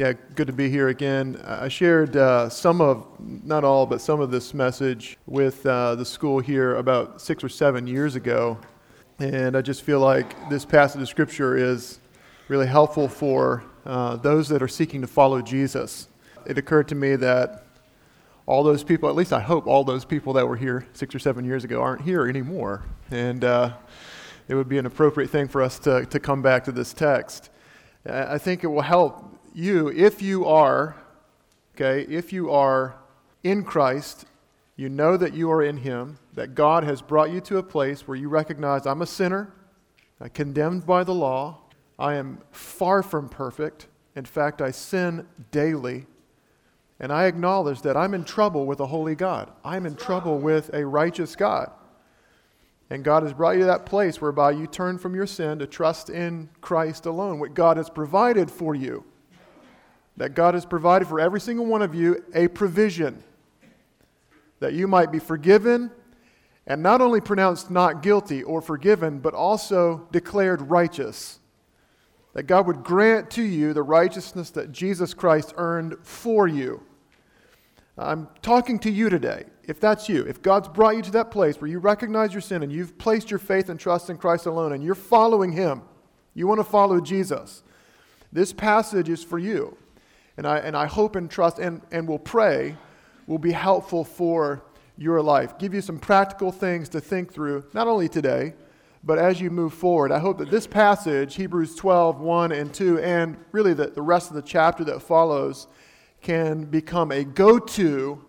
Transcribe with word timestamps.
Yeah, 0.00 0.14
good 0.34 0.46
to 0.46 0.54
be 0.54 0.70
here 0.70 0.88
again. 0.88 1.38
I 1.44 1.68
shared 1.68 2.16
uh, 2.16 2.48
some 2.48 2.80
of, 2.80 3.06
not 3.20 3.64
all, 3.64 3.84
but 3.84 4.00
some 4.00 4.18
of 4.18 4.30
this 4.30 4.54
message 4.54 5.18
with 5.26 5.66
uh, 5.66 5.94
the 5.94 6.06
school 6.06 6.40
here 6.40 6.76
about 6.76 7.20
six 7.20 7.44
or 7.44 7.50
seven 7.50 7.86
years 7.86 8.16
ago. 8.16 8.56
And 9.18 9.54
I 9.54 9.60
just 9.60 9.82
feel 9.82 10.00
like 10.00 10.48
this 10.48 10.64
passage 10.64 11.02
of 11.02 11.08
Scripture 11.10 11.54
is 11.54 12.00
really 12.48 12.66
helpful 12.66 13.08
for 13.08 13.62
uh, 13.84 14.16
those 14.16 14.48
that 14.48 14.62
are 14.62 14.68
seeking 14.68 15.02
to 15.02 15.06
follow 15.06 15.42
Jesus. 15.42 16.08
It 16.46 16.56
occurred 16.56 16.88
to 16.88 16.94
me 16.94 17.16
that 17.16 17.66
all 18.46 18.62
those 18.62 18.82
people, 18.82 19.10
at 19.10 19.14
least 19.14 19.34
I 19.34 19.40
hope 19.40 19.66
all 19.66 19.84
those 19.84 20.06
people 20.06 20.32
that 20.32 20.48
were 20.48 20.56
here 20.56 20.86
six 20.94 21.14
or 21.14 21.18
seven 21.18 21.44
years 21.44 21.62
ago, 21.62 21.82
aren't 21.82 22.00
here 22.00 22.26
anymore. 22.26 22.84
And 23.10 23.44
uh, 23.44 23.74
it 24.48 24.54
would 24.54 24.66
be 24.70 24.78
an 24.78 24.86
appropriate 24.86 25.28
thing 25.28 25.46
for 25.46 25.60
us 25.60 25.78
to, 25.80 26.06
to 26.06 26.18
come 26.18 26.40
back 26.40 26.64
to 26.64 26.72
this 26.72 26.94
text. 26.94 27.50
I 28.06 28.38
think 28.38 28.64
it 28.64 28.68
will 28.68 28.80
help 28.80 29.29
you 29.54 29.88
if 29.88 30.22
you 30.22 30.46
are, 30.46 30.96
okay, 31.74 32.02
if 32.12 32.32
you 32.32 32.50
are 32.50 32.96
in 33.42 33.64
Christ, 33.64 34.26
you 34.76 34.88
know 34.88 35.16
that 35.16 35.34
you 35.34 35.50
are 35.50 35.62
in 35.62 35.78
Him, 35.78 36.18
that 36.34 36.54
God 36.54 36.84
has 36.84 37.02
brought 37.02 37.30
you 37.30 37.40
to 37.42 37.58
a 37.58 37.62
place 37.62 38.08
where 38.08 38.16
you 38.16 38.28
recognize 38.28 38.86
I'm 38.86 39.02
a 39.02 39.06
sinner, 39.06 39.52
I'm 40.20 40.30
condemned 40.30 40.86
by 40.86 41.04
the 41.04 41.14
law, 41.14 41.58
I 41.98 42.14
am 42.14 42.40
far 42.50 43.02
from 43.02 43.28
perfect. 43.28 43.86
In 44.16 44.24
fact, 44.24 44.62
I 44.62 44.70
sin 44.70 45.26
daily. 45.50 46.06
And 46.98 47.12
I 47.12 47.24
acknowledge 47.24 47.82
that 47.82 47.96
I'm 47.96 48.14
in 48.14 48.24
trouble 48.24 48.66
with 48.66 48.80
a 48.80 48.86
holy 48.86 49.14
God. 49.14 49.50
I'm 49.64 49.86
in 49.86 49.96
trouble 49.96 50.38
with 50.38 50.72
a 50.74 50.84
righteous 50.84 51.36
God. 51.36 51.70
And 52.90 53.04
God 53.04 53.22
has 53.22 53.32
brought 53.32 53.52
you 53.52 53.60
to 53.60 53.66
that 53.66 53.86
place 53.86 54.20
whereby 54.20 54.50
you 54.50 54.66
turn 54.66 54.98
from 54.98 55.14
your 55.14 55.26
sin 55.26 55.58
to 55.60 55.66
trust 55.66 56.10
in 56.10 56.50
Christ 56.60 57.06
alone, 57.06 57.38
what 57.38 57.54
God 57.54 57.76
has 57.76 57.88
provided 57.88 58.50
for 58.50 58.74
you. 58.74 59.04
That 60.20 60.34
God 60.34 60.52
has 60.52 60.66
provided 60.66 61.08
for 61.08 61.18
every 61.18 61.40
single 61.40 61.64
one 61.64 61.80
of 61.80 61.94
you 61.94 62.22
a 62.34 62.48
provision 62.48 63.22
that 64.58 64.74
you 64.74 64.86
might 64.86 65.10
be 65.10 65.18
forgiven 65.18 65.90
and 66.66 66.82
not 66.82 67.00
only 67.00 67.22
pronounced 67.22 67.70
not 67.70 68.02
guilty 68.02 68.42
or 68.42 68.60
forgiven, 68.60 69.20
but 69.20 69.32
also 69.32 70.06
declared 70.12 70.60
righteous. 70.70 71.38
That 72.34 72.42
God 72.42 72.66
would 72.66 72.84
grant 72.84 73.30
to 73.30 73.42
you 73.42 73.72
the 73.72 73.82
righteousness 73.82 74.50
that 74.50 74.72
Jesus 74.72 75.14
Christ 75.14 75.54
earned 75.56 75.96
for 76.02 76.46
you. 76.46 76.82
I'm 77.96 78.28
talking 78.42 78.78
to 78.80 78.90
you 78.90 79.08
today. 79.08 79.44
If 79.62 79.80
that's 79.80 80.06
you, 80.06 80.26
if 80.26 80.42
God's 80.42 80.68
brought 80.68 80.96
you 80.96 81.02
to 81.02 81.12
that 81.12 81.30
place 81.30 81.62
where 81.62 81.70
you 81.70 81.78
recognize 81.78 82.34
your 82.34 82.42
sin 82.42 82.62
and 82.62 82.70
you've 82.70 82.98
placed 82.98 83.30
your 83.30 83.38
faith 83.38 83.70
and 83.70 83.80
trust 83.80 84.10
in 84.10 84.18
Christ 84.18 84.44
alone 84.44 84.74
and 84.74 84.84
you're 84.84 84.94
following 84.94 85.52
Him, 85.52 85.80
you 86.34 86.46
want 86.46 86.60
to 86.60 86.64
follow 86.64 87.00
Jesus, 87.00 87.62
this 88.30 88.52
passage 88.52 89.08
is 89.08 89.24
for 89.24 89.38
you. 89.38 89.78
And 90.40 90.46
I, 90.46 90.56
and 90.60 90.74
I 90.74 90.86
hope 90.86 91.16
and 91.16 91.30
trust 91.30 91.58
and, 91.58 91.82
and 91.92 92.08
will 92.08 92.18
pray 92.18 92.74
will 93.26 93.36
be 93.36 93.52
helpful 93.52 94.04
for 94.04 94.62
your 94.96 95.20
life. 95.20 95.58
Give 95.58 95.74
you 95.74 95.82
some 95.82 95.98
practical 95.98 96.50
things 96.50 96.88
to 96.88 97.00
think 97.02 97.30
through, 97.30 97.66
not 97.74 97.88
only 97.88 98.08
today, 98.08 98.54
but 99.04 99.18
as 99.18 99.38
you 99.38 99.50
move 99.50 99.74
forward. 99.74 100.10
I 100.10 100.18
hope 100.18 100.38
that 100.38 100.50
this 100.50 100.66
passage, 100.66 101.34
Hebrews 101.34 101.74
12, 101.74 102.20
1 102.20 102.52
and 102.52 102.72
2, 102.72 103.00
and 103.00 103.36
really 103.52 103.74
the, 103.74 103.88
the 103.88 104.00
rest 104.00 104.30
of 104.30 104.34
the 104.34 104.40
chapter 104.40 104.82
that 104.84 105.02
follows, 105.02 105.66
can 106.22 106.64
become 106.64 107.12
a 107.12 107.22
go 107.22 107.58
to 107.58 108.24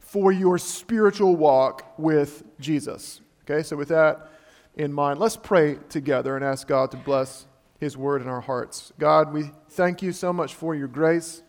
for 0.00 0.32
your 0.32 0.58
spiritual 0.58 1.34
walk 1.34 1.94
with 1.98 2.42
Jesus. 2.60 3.22
Okay, 3.44 3.62
so 3.62 3.74
with 3.74 3.88
that 3.88 4.28
in 4.74 4.92
mind, 4.92 5.18
let's 5.18 5.38
pray 5.38 5.78
together 5.88 6.36
and 6.36 6.44
ask 6.44 6.68
God 6.68 6.90
to 6.90 6.98
bless 6.98 7.46
His 7.80 7.96
word 7.96 8.20
in 8.20 8.28
our 8.28 8.42
hearts. 8.42 8.92
God, 8.98 9.32
we 9.32 9.50
thank 9.70 10.02
you 10.02 10.12
so 10.12 10.30
much 10.30 10.54
for 10.54 10.74
your 10.74 10.88
grace 10.88 11.40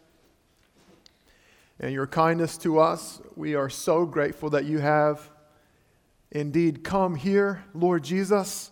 and 1.79 1.93
your 1.93 2.07
kindness 2.07 2.57
to 2.59 2.79
us. 2.79 3.21
We 3.35 3.55
are 3.55 3.69
so 3.69 4.05
grateful 4.05 4.51
that 4.51 4.65
you 4.65 4.79
have 4.79 5.29
indeed 6.31 6.83
come 6.83 7.15
here, 7.15 7.63
Lord 7.73 8.03
Jesus. 8.03 8.71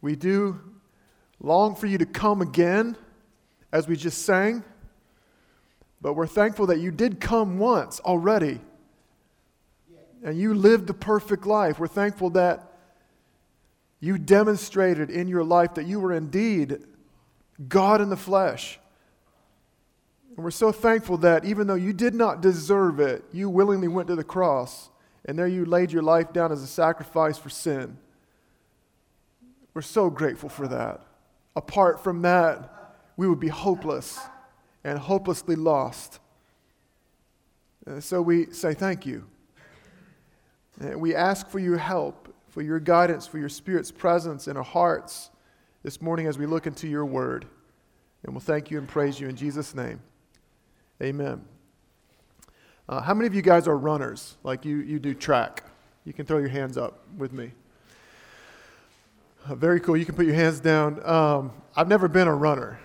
We 0.00 0.16
do 0.16 0.60
long 1.40 1.74
for 1.74 1.86
you 1.86 1.98
to 1.98 2.06
come 2.06 2.40
again, 2.40 2.96
as 3.72 3.88
we 3.88 3.96
just 3.96 4.22
sang. 4.22 4.64
But 6.00 6.14
we're 6.14 6.26
thankful 6.26 6.66
that 6.66 6.78
you 6.78 6.90
did 6.90 7.20
come 7.20 7.58
once 7.58 8.00
already. 8.00 8.60
And 10.22 10.38
you 10.38 10.54
lived 10.54 10.86
the 10.86 10.94
perfect 10.94 11.46
life. 11.46 11.78
We're 11.78 11.88
thankful 11.88 12.30
that 12.30 12.72
you 14.00 14.18
demonstrated 14.18 15.10
in 15.10 15.28
your 15.28 15.44
life 15.44 15.74
that 15.74 15.86
you 15.86 16.00
were 16.00 16.12
indeed 16.12 16.78
God 17.68 18.00
in 18.00 18.08
the 18.08 18.16
flesh. 18.16 18.78
And 20.36 20.44
we're 20.44 20.50
so 20.50 20.70
thankful 20.70 21.16
that 21.18 21.44
even 21.44 21.66
though 21.66 21.74
you 21.74 21.92
did 21.92 22.14
not 22.14 22.42
deserve 22.42 23.00
it, 23.00 23.24
you 23.32 23.48
willingly 23.48 23.88
went 23.88 24.08
to 24.08 24.16
the 24.16 24.24
cross 24.24 24.90
and 25.24 25.38
there 25.38 25.48
you 25.48 25.64
laid 25.64 25.92
your 25.92 26.02
life 26.02 26.32
down 26.32 26.52
as 26.52 26.62
a 26.62 26.66
sacrifice 26.66 27.36
for 27.36 27.48
sin. 27.50 27.98
We're 29.74 29.82
so 29.82 30.08
grateful 30.08 30.48
for 30.48 30.68
that. 30.68 31.00
Apart 31.56 32.02
from 32.02 32.22
that, 32.22 32.94
we 33.16 33.28
would 33.28 33.40
be 33.40 33.48
hopeless 33.48 34.18
and 34.84 34.98
hopelessly 34.98 35.56
lost. 35.56 36.20
And 37.86 38.02
so 38.02 38.22
we 38.22 38.52
say 38.52 38.72
thank 38.72 39.04
you. 39.04 39.26
And 40.80 41.00
we 41.00 41.14
ask 41.14 41.48
for 41.48 41.58
your 41.58 41.78
help, 41.78 42.32
for 42.48 42.62
your 42.62 42.78
guidance, 42.78 43.26
for 43.26 43.38
your 43.38 43.48
Spirit's 43.48 43.90
presence 43.90 44.48
in 44.48 44.56
our 44.56 44.62
hearts 44.62 45.30
this 45.82 46.00
morning 46.00 46.26
as 46.26 46.38
we 46.38 46.46
look 46.46 46.66
into 46.66 46.86
your 46.86 47.04
word. 47.04 47.46
And 48.22 48.34
we'll 48.34 48.40
thank 48.40 48.70
you 48.70 48.78
and 48.78 48.86
praise 48.86 49.18
you 49.18 49.28
in 49.28 49.36
Jesus' 49.36 49.74
name. 49.74 50.00
Amen. 51.02 51.44
Uh, 52.88 53.02
how 53.02 53.12
many 53.12 53.26
of 53.26 53.34
you 53.34 53.42
guys 53.42 53.68
are 53.68 53.76
runners? 53.76 54.36
Like 54.42 54.64
you, 54.64 54.78
you 54.78 54.98
do 54.98 55.12
track? 55.12 55.62
You 56.06 56.14
can 56.14 56.24
throw 56.24 56.38
your 56.38 56.48
hands 56.48 56.78
up 56.78 57.00
with 57.18 57.34
me. 57.34 57.52
Uh, 59.46 59.56
very 59.56 59.78
cool. 59.78 59.94
You 59.94 60.06
can 60.06 60.14
put 60.14 60.24
your 60.24 60.34
hands 60.34 60.58
down. 60.58 61.04
Um, 61.06 61.52
I've 61.76 61.88
never 61.88 62.08
been 62.08 62.28
a 62.28 62.34
runner. 62.34 62.80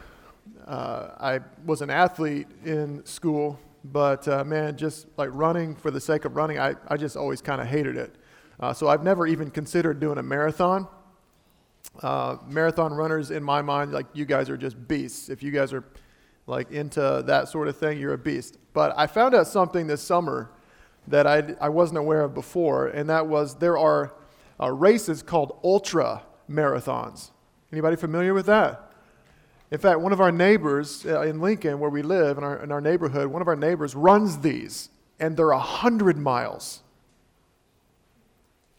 Uh, 0.68 1.12
I 1.20 1.40
was 1.66 1.82
an 1.82 1.90
athlete 1.90 2.48
in 2.66 3.06
school, 3.06 3.58
but 3.86 4.28
uh, 4.28 4.44
man, 4.44 4.76
just 4.76 5.08
like 5.16 5.30
running 5.32 5.74
for 5.74 5.90
the 5.90 6.02
sake 6.02 6.26
of 6.26 6.36
running, 6.36 6.60
I, 6.60 6.76
I 6.90 6.98
just 6.98 7.16
always 7.16 7.42
kind 7.42 7.62
of 7.62 7.68
hated 7.68 7.96
it. 7.96 8.14
Uh, 8.60 8.74
so 8.74 8.90
I've 8.90 9.04
never 9.04 9.26
even 9.26 9.50
considered 9.50 10.02
doing 10.02 10.18
a 10.18 10.24
marathon. 10.24 10.86
Uh, 12.04 12.38
marathon 12.46 12.94
runners, 12.94 13.32
in 13.32 13.42
my 13.42 13.62
mind, 13.62 13.94
like 13.94 14.08
you 14.14 14.26
guys 14.26 14.50
are 14.50 14.58
just 14.58 14.88
beasts. 14.88 15.30
If 15.30 15.42
you 15.42 15.52
guys 15.52 15.72
are 15.72 15.86
like 16.52 16.70
into 16.72 17.24
that 17.26 17.48
sort 17.48 17.68
of 17.68 17.78
thing, 17.78 17.98
you're 17.98 18.14
a 18.14 18.18
beast. 18.18 18.60
But 18.74 18.94
I 18.96 19.08
found 19.08 19.34
out 19.34 19.48
something 19.48 19.88
this 19.88 20.02
summer 20.02 20.52
that 21.08 21.26
I, 21.26 21.56
I 21.60 21.70
wasn't 21.70 21.98
aware 21.98 22.22
of 22.22 22.36
before, 22.36 22.88
and 22.88 23.10
that 23.10 23.26
was 23.26 23.56
there 23.56 23.78
are 23.78 24.14
uh, 24.62 24.70
races 24.72 25.24
called 25.24 25.58
ultra 25.64 26.22
marathons. 26.50 27.32
Anybody 27.72 27.96
familiar 27.96 28.34
with 28.34 28.46
that? 28.46 28.92
In 29.72 29.80
fact, 29.80 30.02
one 30.02 30.12
of 30.12 30.20
our 30.20 30.32
neighbors 30.32 31.06
uh, 31.06 31.22
in 31.22 31.40
Lincoln, 31.40 31.80
where 31.80 31.90
we 31.90 32.02
live, 32.02 32.38
in 32.38 32.44
our, 32.44 32.62
in 32.62 32.72
our 32.72 32.82
neighborhood, 32.82 33.28
one 33.28 33.42
of 33.42 33.48
our 33.48 33.56
neighbors 33.56 33.96
runs 33.96 34.40
these, 34.40 34.90
and 35.20 35.38
they're 35.38 35.48
100 35.48 36.18
miles. 36.18 36.82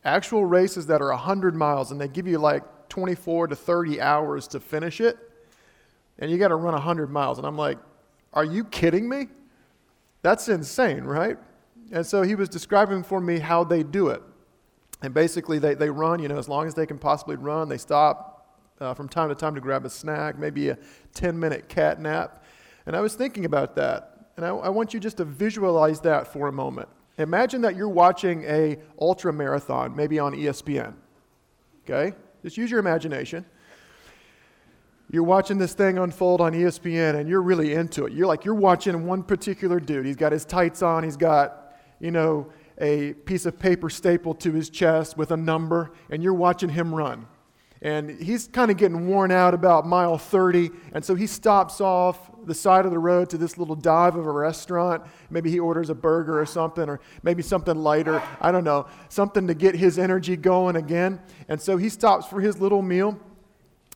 Actual 0.04 0.44
races 0.44 0.87
that 0.87 1.00
are 1.00 1.09
100 1.09 1.54
miles, 1.54 1.91
and 1.91 2.00
they 2.00 2.09
give 2.09 2.27
you 2.27 2.39
like 2.39 2.62
24 2.91 3.49
to 3.49 3.56
30 3.56 4.03
hours 4.03 4.47
to 4.49 4.60
finish 4.60 5.00
it, 5.00 5.16
and 6.18 6.30
you 6.30 6.38
got 6.38 6.48
to 6.48 6.56
run 6.56 6.74
100 6.74 7.10
miles. 7.10 7.38
And 7.38 7.46
I'm 7.46 7.56
like, 7.56 7.78
are 8.32 8.44
you 8.44 8.64
kidding 8.64 9.08
me? 9.08 9.28
That's 10.22 10.48
insane, 10.48 11.04
right? 11.04 11.36
And 11.90 12.06
so 12.06 12.22
he 12.22 12.34
was 12.34 12.48
describing 12.48 13.02
for 13.02 13.20
me 13.20 13.38
how 13.38 13.64
they 13.64 13.82
do 13.82 14.08
it. 14.08 14.22
And 15.02 15.12
basically, 15.12 15.58
they, 15.58 15.74
they 15.74 15.90
run, 15.90 16.20
you 16.20 16.28
know, 16.28 16.38
as 16.38 16.48
long 16.48 16.66
as 16.66 16.74
they 16.74 16.86
can 16.86 16.98
possibly 16.98 17.36
run, 17.36 17.68
they 17.68 17.76
stop, 17.76 18.32
uh, 18.80 18.94
from 18.94 19.08
time 19.08 19.28
to 19.28 19.34
time 19.34 19.54
to 19.54 19.60
grab 19.60 19.84
a 19.84 19.90
snack, 19.90 20.38
maybe 20.38 20.68
a 20.68 20.78
10 21.14 21.38
minute 21.38 21.68
cat 21.68 22.00
nap. 22.00 22.44
And 22.86 22.96
I 22.96 23.00
was 23.00 23.14
thinking 23.14 23.44
about 23.44 23.74
that. 23.76 24.28
And 24.36 24.47
I, 24.47 24.50
I 24.50 24.68
want 24.68 24.94
you 24.94 25.00
just 25.00 25.18
to 25.18 25.24
visualize 25.24 26.00
that 26.00 26.32
for 26.32 26.48
a 26.48 26.53
moment. 26.53 26.88
Imagine 27.18 27.60
that 27.62 27.76
you're 27.76 27.88
watching 27.88 28.44
a 28.44 28.78
ultra 29.00 29.32
marathon, 29.32 29.94
maybe 29.94 30.18
on 30.18 30.32
ESPN. 30.32 30.94
Okay? 31.84 32.16
Just 32.42 32.56
use 32.56 32.70
your 32.70 32.80
imagination. 32.80 33.44
You're 35.12 35.24
watching 35.24 35.59
this 35.59 35.74
thing 35.74 35.98
unfold 35.98 36.41
on 36.41 36.54
ESPN 36.54 37.16
and 37.16 37.28
you're 37.28 37.42
really 37.42 37.74
into 37.74 38.06
it. 38.06 38.14
You're 38.14 38.26
like, 38.26 38.47
you're 38.47 38.54
watching 38.54 39.04
one 39.04 39.22
particular 39.22 39.78
dude. 39.78 40.06
He's 40.06 40.16
got 40.16 40.32
his 40.32 40.47
tights 40.47 40.80
on, 40.80 41.04
he's 41.04 41.18
got, 41.18 41.74
you 42.00 42.10
know, 42.10 42.50
a 42.78 43.12
piece 43.12 43.44
of 43.44 43.59
paper 43.59 43.91
stapled 43.91 44.41
to 44.41 44.53
his 44.53 44.70
chest 44.70 45.18
with 45.18 45.30
a 45.30 45.36
number, 45.36 45.92
and 46.10 46.22
you're 46.22 46.32
watching 46.32 46.70
him 46.70 46.94
run. 46.94 47.26
And 47.82 48.22
he's 48.22 48.48
kind 48.48 48.70
of 48.70 48.78
getting 48.78 49.06
worn 49.06 49.30
out 49.30 49.53
about 49.53 49.86
mile 49.86 50.16
30 50.16 50.70
and 50.92 51.04
so 51.04 51.15
he 51.15 51.26
stops 51.26 51.80
off 51.80 52.30
the 52.47 52.54
side 52.54 52.86
of 52.86 52.91
the 52.91 52.98
road 52.98 53.28
to 53.30 53.36
this 53.36 53.58
little 53.58 53.74
dive 53.74 54.16
of 54.16 54.24
a 54.24 54.30
restaurant. 54.30 55.03
Maybe 55.28 55.50
he 55.50 55.60
orders 55.60 55.91
a 55.91 55.94
burger 55.94 56.41
or 56.41 56.47
something 56.47 56.88
or 56.88 57.00
maybe 57.22 57.42
something 57.42 57.76
lighter. 57.76 58.22
I 58.41 58.50
don't 58.50 58.65
know. 58.65 58.86
Something 59.10 59.47
to 59.48 59.54
get 59.54 59.74
his 59.74 59.98
energy 59.98 60.36
going 60.36 60.76
again. 60.76 61.20
And 61.48 61.60
so 61.60 61.76
he 61.76 61.88
stops 61.88 62.26
for 62.26 62.41
his 62.41 62.60
little 62.60 62.82
meal 62.82 63.20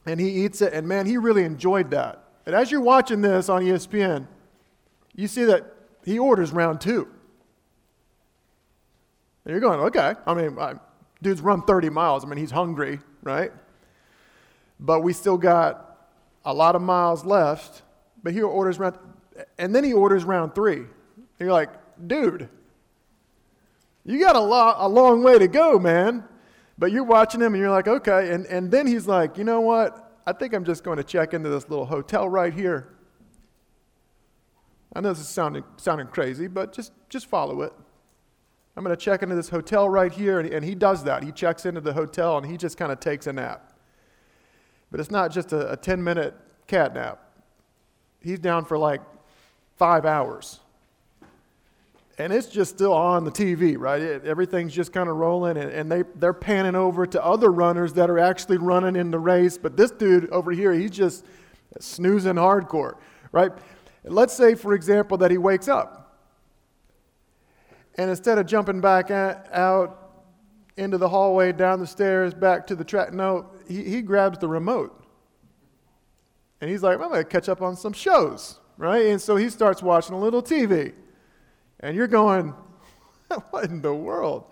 and 0.09 0.19
he 0.19 0.45
eats 0.45 0.61
it 0.61 0.73
and 0.73 0.87
man 0.87 1.05
he 1.05 1.17
really 1.17 1.43
enjoyed 1.43 1.91
that 1.91 2.23
And 2.45 2.55
as 2.55 2.71
you're 2.71 2.81
watching 2.81 3.19
this 3.19 3.49
on 3.49 3.61
ESPN, 3.61 4.25
you 5.13 5.27
see 5.27 5.43
that 5.43 5.65
he 6.05 6.17
orders 6.17 6.53
round 6.53 6.79
two. 6.79 7.09
And 9.43 9.51
you're 9.51 9.59
going, 9.59 9.81
okay. 9.81 10.13
I 10.25 10.33
mean, 10.33 10.57
I, 10.57 10.75
dude's 11.21 11.41
run 11.41 11.63
30 11.63 11.89
miles. 11.89 12.23
I 12.23 12.29
mean, 12.29 12.37
he's 12.37 12.51
hungry, 12.51 12.99
right? 13.23 13.51
But 14.79 15.01
we 15.01 15.11
still 15.11 15.37
got 15.37 16.07
a 16.45 16.53
lot 16.53 16.77
of 16.77 16.81
miles 16.81 17.25
left. 17.25 17.81
But 18.23 18.31
he 18.31 18.41
orders 18.41 18.79
round, 18.79 18.97
and 19.57 19.75
then 19.75 19.83
he 19.83 19.91
orders 19.91 20.23
round 20.23 20.55
three. 20.55 20.77
And 20.77 20.87
you're 21.39 21.51
like, 21.51 21.71
dude, 22.07 22.47
you 24.05 24.19
got 24.21 24.37
a, 24.37 24.41
lo- 24.41 24.75
a 24.77 24.87
long 24.87 25.23
way 25.23 25.37
to 25.37 25.49
go, 25.49 25.77
man. 25.77 26.23
But 26.77 26.91
you're 26.91 27.03
watching 27.03 27.41
him 27.41 27.53
and 27.53 27.61
you're 27.61 27.71
like, 27.71 27.87
okay. 27.87 28.31
And, 28.33 28.45
and 28.45 28.69
then 28.69 28.85
he's 28.85 29.07
like, 29.07 29.37
you 29.37 29.43
know 29.43 29.61
what? 29.61 30.21
I 30.27 30.33
think 30.33 30.53
I'm 30.53 30.63
just 30.63 30.83
going 30.83 30.97
to 30.97 31.03
check 31.03 31.33
into 31.33 31.49
this 31.49 31.69
little 31.69 31.85
hotel 31.85 32.29
right 32.29 32.53
here. 32.53 32.93
I 34.93 35.01
know 35.01 35.09
this 35.09 35.19
is 35.19 35.27
sounding, 35.27 35.63
sounding 35.77 36.07
crazy, 36.07 36.47
but 36.47 36.73
just, 36.73 36.91
just 37.09 37.25
follow 37.27 37.61
it. 37.61 37.73
I'm 38.75 38.83
going 38.83 38.95
to 38.95 39.01
check 39.01 39.23
into 39.23 39.35
this 39.35 39.49
hotel 39.49 39.89
right 39.89 40.11
here. 40.11 40.39
And, 40.39 40.49
and 40.49 40.63
he 40.63 40.75
does 40.75 41.03
that. 41.05 41.23
He 41.23 41.31
checks 41.31 41.65
into 41.65 41.81
the 41.81 41.93
hotel 41.93 42.37
and 42.37 42.45
he 42.45 42.57
just 42.57 42.77
kind 42.77 42.91
of 42.91 42.99
takes 42.99 43.25
a 43.25 43.33
nap. 43.33 43.73
But 44.91 44.99
it's 44.99 45.11
not 45.11 45.31
just 45.31 45.51
a, 45.53 45.71
a 45.71 45.77
10 45.77 46.03
minute 46.03 46.35
cat 46.67 46.93
nap, 46.93 47.19
he's 48.21 48.39
down 48.39 48.65
for 48.65 48.77
like 48.77 49.01
five 49.77 50.05
hours 50.05 50.59
and 52.19 52.33
it's 52.33 52.47
just 52.47 52.75
still 52.75 52.93
on 52.93 53.23
the 53.23 53.31
TV, 53.31 53.77
right? 53.77 54.01
It, 54.01 54.25
everything's 54.25 54.73
just 54.73 54.91
kind 54.91 55.07
of 55.07 55.17
rolling, 55.17 55.57
and, 55.57 55.71
and, 55.71 55.91
they, 55.91 56.03
they're 56.15 56.33
panning 56.33 56.75
over 56.75 57.05
to 57.05 57.23
other 57.23 57.51
runners 57.51 57.93
that 57.93 58.09
are 58.09 58.17
actually 58.17 58.57
running 58.57 58.95
in 58.95 59.11
the 59.11 59.19
race. 59.19 59.57
But 59.57 59.77
this 59.77 59.91
dude 59.91 60.29
over 60.31 60.51
here, 60.51 60.73
he's 60.73 60.91
just 60.91 61.25
snoozing 61.79 62.35
hardcore, 62.35 62.95
right? 63.31 63.51
Let's 64.03 64.33
say, 64.33 64.55
for 64.55 64.73
example, 64.73 65.17
that 65.19 65.29
he 65.29 65.37
wakes 65.37 65.67
up, 65.67 66.19
and 67.95 68.09
instead 68.09 68.37
of 68.39 68.47
jumping 68.47 68.81
back 68.81 69.11
out 69.11 70.03
into 70.75 70.97
the 70.97 71.09
hallway, 71.09 71.51
down 71.51 71.79
the 71.79 71.87
stairs, 71.87 72.33
back 72.33 72.65
to 72.67 72.75
the 72.75 72.83
track, 72.83 73.13
no, 73.13 73.51
he, 73.67 73.83
he 73.83 74.01
grabs 74.01 74.37
the 74.39 74.47
remote. 74.47 75.03
And 76.61 76.69
he's 76.69 76.81
like, 76.81 76.99
I'm 76.99 77.09
going 77.09 77.23
to 77.23 77.23
catch 77.23 77.49
up 77.49 77.61
on 77.61 77.75
some 77.75 77.93
shows, 77.93 78.59
right? 78.77 79.07
And 79.07 79.21
so 79.21 79.35
he 79.35 79.49
starts 79.49 79.83
watching 79.83 80.15
a 80.15 80.19
little 80.19 80.41
TV. 80.41 80.93
And 81.79 81.95
you're 81.95 82.07
going, 82.07 82.53
what 83.49 83.65
in 83.65 83.81
the 83.81 83.93
world? 83.93 84.45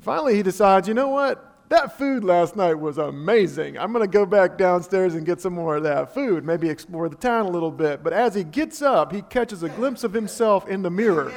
Finally, 0.00 0.34
he 0.34 0.42
decides, 0.42 0.88
you 0.88 0.94
know 0.94 1.08
what? 1.08 1.48
That 1.68 1.96
food 1.96 2.22
last 2.22 2.54
night 2.54 2.74
was 2.74 2.98
amazing. 2.98 3.78
I'm 3.78 3.92
going 3.92 4.04
to 4.04 4.12
go 4.12 4.26
back 4.26 4.58
downstairs 4.58 5.14
and 5.14 5.24
get 5.24 5.40
some 5.40 5.54
more 5.54 5.76
of 5.76 5.84
that 5.84 6.12
food, 6.12 6.44
maybe 6.44 6.68
explore 6.68 7.08
the 7.08 7.16
town 7.16 7.46
a 7.46 7.48
little 7.48 7.70
bit. 7.70 8.02
But 8.02 8.12
as 8.12 8.34
he 8.34 8.44
gets 8.44 8.82
up, 8.82 9.12
he 9.12 9.22
catches 9.22 9.62
a 9.62 9.70
glimpse 9.70 10.04
of 10.04 10.12
himself 10.12 10.68
in 10.68 10.82
the 10.82 10.90
mirror. 10.90 11.32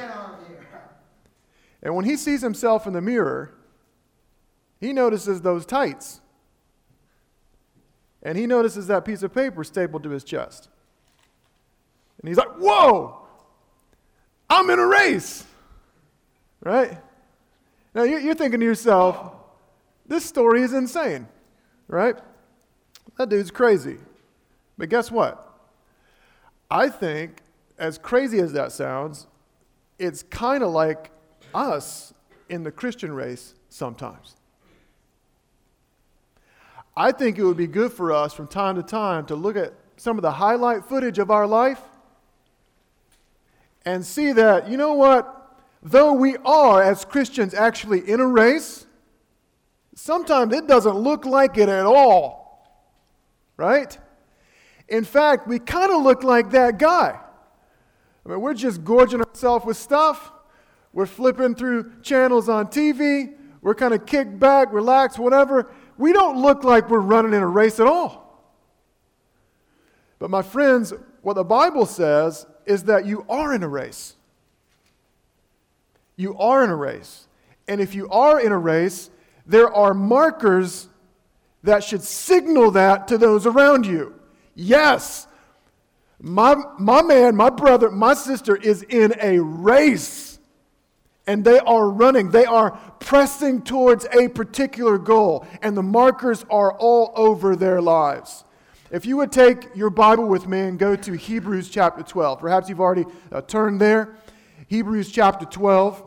And 1.82 1.94
when 1.94 2.04
he 2.04 2.16
sees 2.16 2.42
himself 2.42 2.86
in 2.86 2.92
the 2.92 3.00
mirror, 3.00 3.54
he 4.80 4.92
notices 4.92 5.40
those 5.40 5.64
tights. 5.64 6.20
And 8.22 8.36
he 8.36 8.46
notices 8.46 8.88
that 8.88 9.04
piece 9.04 9.22
of 9.22 9.32
paper 9.32 9.62
stapled 9.62 10.02
to 10.02 10.10
his 10.10 10.24
chest. 10.24 10.68
And 12.20 12.28
he's 12.28 12.36
like, 12.36 12.56
Whoa! 12.58 13.25
I'm 14.48 14.70
in 14.70 14.78
a 14.78 14.86
race. 14.86 15.44
Right? 16.62 16.98
Now 17.94 18.02
you're 18.02 18.34
thinking 18.34 18.60
to 18.60 18.66
yourself, 18.66 19.32
this 20.06 20.24
story 20.24 20.62
is 20.62 20.72
insane. 20.72 21.26
Right? 21.88 22.16
That 23.18 23.28
dude's 23.28 23.50
crazy. 23.50 23.98
But 24.76 24.88
guess 24.88 25.10
what? 25.10 25.42
I 26.70 26.88
think, 26.88 27.42
as 27.78 27.98
crazy 27.98 28.40
as 28.40 28.52
that 28.52 28.72
sounds, 28.72 29.26
it's 29.98 30.22
kind 30.24 30.62
of 30.62 30.70
like 30.70 31.10
us 31.54 32.12
in 32.48 32.62
the 32.62 32.72
Christian 32.72 33.12
race 33.12 33.54
sometimes. 33.68 34.36
I 36.96 37.12
think 37.12 37.38
it 37.38 37.44
would 37.44 37.56
be 37.56 37.66
good 37.66 37.92
for 37.92 38.12
us 38.12 38.32
from 38.32 38.48
time 38.48 38.76
to 38.76 38.82
time 38.82 39.26
to 39.26 39.34
look 39.34 39.56
at 39.56 39.74
some 39.96 40.18
of 40.18 40.22
the 40.22 40.30
highlight 40.30 40.84
footage 40.84 41.18
of 41.18 41.30
our 41.30 41.46
life 41.46 41.80
and 43.86 44.04
see 44.04 44.32
that, 44.32 44.68
you 44.68 44.76
know 44.76 44.94
what? 44.94 45.32
Though 45.82 46.12
we 46.12 46.36
are, 46.44 46.82
as 46.82 47.04
Christians, 47.04 47.54
actually 47.54 48.10
in 48.10 48.18
a 48.18 48.26
race, 48.26 48.84
sometimes 49.94 50.52
it 50.52 50.66
doesn't 50.66 50.96
look 50.96 51.24
like 51.24 51.56
it 51.56 51.68
at 51.68 51.86
all. 51.86 52.82
Right? 53.56 53.96
In 54.88 55.04
fact, 55.04 55.46
we 55.46 55.60
kind 55.60 55.92
of 55.92 56.02
look 56.02 56.24
like 56.24 56.50
that 56.50 56.78
guy. 56.78 57.18
I 58.24 58.28
mean, 58.28 58.40
we're 58.40 58.54
just 58.54 58.84
gorging 58.84 59.22
ourselves 59.22 59.64
with 59.64 59.76
stuff. 59.76 60.32
We're 60.92 61.06
flipping 61.06 61.54
through 61.54 62.00
channels 62.02 62.48
on 62.48 62.66
TV. 62.66 63.34
We're 63.62 63.74
kind 63.74 63.94
of 63.94 64.04
kicked 64.04 64.38
back, 64.40 64.72
relaxed, 64.72 65.18
whatever. 65.18 65.70
We 65.96 66.12
don't 66.12 66.42
look 66.42 66.64
like 66.64 66.90
we're 66.90 66.98
running 66.98 67.34
in 67.34 67.42
a 67.42 67.46
race 67.46 67.78
at 67.78 67.86
all. 67.86 68.24
But, 70.18 70.30
my 70.30 70.42
friends, 70.42 70.92
what 71.22 71.34
the 71.34 71.44
Bible 71.44 71.86
says 71.86 72.46
is 72.66 72.84
that 72.84 73.06
you 73.06 73.24
are 73.28 73.54
in 73.54 73.62
a 73.62 73.68
race. 73.68 74.14
You 76.16 76.36
are 76.38 76.64
in 76.64 76.70
a 76.70 76.76
race. 76.76 77.28
And 77.68 77.80
if 77.80 77.94
you 77.94 78.08
are 78.10 78.40
in 78.40 78.52
a 78.52 78.58
race, 78.58 79.10
there 79.46 79.72
are 79.72 79.94
markers 79.94 80.88
that 81.62 81.82
should 81.84 82.02
signal 82.02 82.72
that 82.72 83.08
to 83.08 83.18
those 83.18 83.46
around 83.46 83.86
you. 83.86 84.14
Yes, 84.54 85.26
my, 86.20 86.56
my 86.78 87.02
man, 87.02 87.36
my 87.36 87.50
brother, 87.50 87.90
my 87.90 88.14
sister 88.14 88.56
is 88.56 88.82
in 88.82 89.14
a 89.20 89.38
race. 89.38 90.38
And 91.26 91.44
they 91.44 91.58
are 91.58 91.90
running, 91.90 92.30
they 92.30 92.44
are 92.44 92.70
pressing 93.00 93.62
towards 93.62 94.06
a 94.12 94.28
particular 94.28 94.96
goal, 94.96 95.44
and 95.60 95.76
the 95.76 95.82
markers 95.82 96.44
are 96.50 96.72
all 96.78 97.12
over 97.16 97.56
their 97.56 97.82
lives. 97.82 98.44
If 98.90 99.04
you 99.04 99.16
would 99.16 99.32
take 99.32 99.74
your 99.74 99.90
Bible 99.90 100.28
with 100.28 100.46
me 100.46 100.60
and 100.60 100.78
go 100.78 100.94
to 100.94 101.12
Hebrews 101.12 101.68
chapter 101.68 102.04
12, 102.04 102.38
perhaps 102.38 102.68
you've 102.68 102.80
already 102.80 103.04
uh, 103.32 103.40
turned 103.40 103.80
there. 103.80 104.16
Hebrews 104.68 105.10
chapter 105.10 105.44
12. 105.44 106.04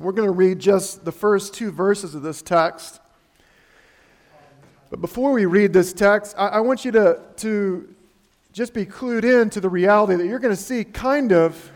We're 0.00 0.12
going 0.12 0.26
to 0.26 0.32
read 0.32 0.58
just 0.58 1.04
the 1.04 1.12
first 1.12 1.54
two 1.54 1.70
verses 1.70 2.16
of 2.16 2.22
this 2.22 2.42
text. 2.42 3.00
But 4.90 5.00
before 5.00 5.30
we 5.30 5.46
read 5.46 5.72
this 5.72 5.92
text, 5.92 6.34
I, 6.36 6.48
I 6.48 6.60
want 6.60 6.84
you 6.84 6.90
to, 6.92 7.20
to 7.36 7.94
just 8.52 8.74
be 8.74 8.84
clued 8.84 9.22
in 9.22 9.48
to 9.50 9.60
the 9.60 9.68
reality 9.68 10.16
that 10.16 10.26
you're 10.26 10.40
going 10.40 10.54
to 10.54 10.60
see 10.60 10.82
kind 10.82 11.30
of 11.30 11.70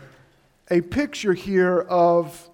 a 0.69 0.81
picture 0.81 1.33
here 1.33 1.79
of 1.79 2.49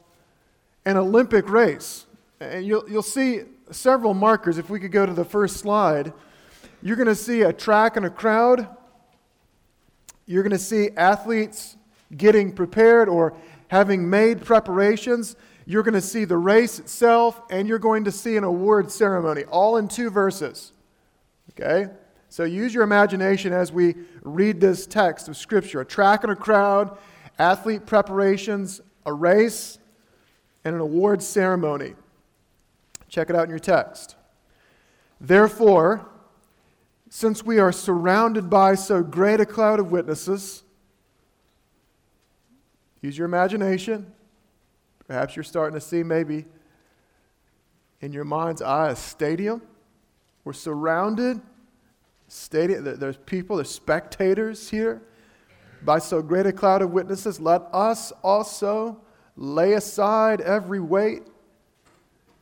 an 0.86 0.98
Olympic 0.98 1.50
race. 1.50 2.06
And 2.40 2.64
you'll, 2.64 2.88
you'll 2.88 3.02
see 3.02 3.42
several 3.72 4.14
markers. 4.14 4.60
If 4.60 4.70
we 4.70 4.80
could 4.80 4.92
go 4.92 5.08
to 5.08 5.14
the 5.14 5.26
first 5.26 5.58
slide. 5.58 6.14
You're 6.86 6.98
going 6.98 7.08
to 7.08 7.16
see 7.16 7.42
a 7.42 7.52
track 7.52 7.98
and 7.98 8.06
a 8.06 8.12
crowd. 8.12 8.68
You're 10.28 10.44
going 10.44 10.52
to 10.52 10.60
see 10.60 10.92
athletes 10.96 11.78
getting 12.16 12.52
prepared 12.52 13.10
or 13.10 13.36
having 13.70 14.08
made 14.08 14.46
preparations. 14.46 15.36
You're 15.66 15.82
going 15.82 15.96
to 15.96 16.02
see 16.02 16.26
the 16.26 16.38
race 16.38 16.78
itself, 16.78 17.42
and 17.50 17.68
you're 17.68 17.80
going 17.80 18.04
to 18.04 18.12
see 18.12 18.38
an 18.38 18.44
award 18.44 18.92
ceremony, 18.92 19.46
all 19.46 19.78
in 19.78 19.88
two 19.88 20.12
verses. 20.12 20.74
Okay? 21.54 21.92
So 22.30 22.44
use 22.44 22.72
your 22.72 22.84
imagination 22.84 23.52
as 23.52 23.72
we 23.72 23.96
read 24.22 24.62
this 24.62 24.86
text 24.86 25.28
of 25.28 25.36
Scripture 25.36 25.82
a 25.82 25.86
track 25.86 26.22
and 26.22 26.32
a 26.32 26.36
crowd, 26.36 26.96
athlete 27.40 27.88
preparations, 27.88 28.80
a 29.08 29.12
race, 29.12 29.80
and 30.64 30.76
an 30.76 30.82
award 30.82 31.24
ceremony. 31.24 31.96
Check 33.10 33.32
it 33.32 33.36
out 33.36 33.46
in 33.46 33.50
your 33.50 33.58
text. 33.58 34.16
Therefore, 35.20 36.12
since 37.16 37.46
we 37.46 37.60
are 37.60 37.72
surrounded 37.72 38.50
by 38.50 38.76
so 38.76 39.02
great 39.02 39.40
a 39.40 39.46
cloud 39.46 39.80
of 39.80 39.90
witnesses, 39.90 40.64
use 43.02 43.18
your 43.18 43.24
imagination. 43.24 44.12
Perhaps 45.08 45.34
you're 45.34 45.44
starting 45.44 45.80
to 45.80 45.80
see 45.80 46.04
maybe 46.04 46.44
in 48.02 48.12
your 48.12 48.26
mind's 48.26 48.62
eye 48.62 48.90
a 48.90 48.98
stadium. 48.98 49.62
We're 50.44 50.52
surrounded. 50.52 51.40
Stadium, 52.28 52.84
there's 52.84 53.16
people, 53.16 53.56
there's 53.56 53.72
spectators 53.72 54.70
here. 54.70 55.02
By 55.84 56.00
so 56.00 56.22
great 56.22 56.48
a 56.48 56.52
cloud 56.52 56.82
of 56.82 56.92
witnesses, 56.92 57.40
let 57.40 57.62
us 57.72 58.12
also 58.26 59.00
lay 59.38 59.72
aside 59.72 60.42
every 60.42 60.82
weight. 60.82 61.24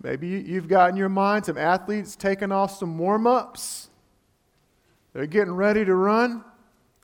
Maybe 0.01 0.29
you've 0.29 0.67
got 0.67 0.89
in 0.89 0.95
your 0.95 1.09
mind 1.09 1.45
some 1.45 1.59
athletes 1.59 2.15
taking 2.15 2.51
off 2.51 2.75
some 2.75 2.97
warm 2.97 3.27
ups 3.27 3.91
they're 5.13 5.27
getting 5.27 5.53
ready 5.53 5.85
to 5.85 5.95
run. 5.95 6.43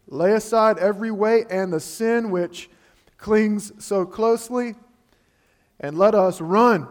Lay 0.08 0.34
aside 0.34 0.80
every 0.80 1.12
weight 1.12 1.48
and 1.52 1.72
the 1.72 1.80
sin 1.80 2.32
which 2.32 2.70
clings 3.18 3.72
so 3.84 4.06
closely, 4.06 4.76
and 5.80 5.98
let 5.98 6.16
us 6.16 6.42
run 6.42 6.88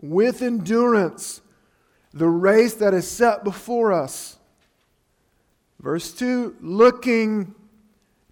with 0.00 0.42
endurance 0.42 1.40
the 2.12 2.28
race 2.28 2.74
that 2.74 2.94
is 2.94 3.10
set 3.10 3.42
before 3.42 3.92
us. 3.92 4.38
Verse 5.80 6.12
2 6.12 6.56
looking 6.60 7.54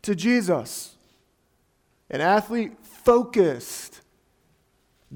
to 0.02 0.14
Jesus. 0.14 0.94
An 2.08 2.20
athlete 2.20 2.73
focused 2.82 4.00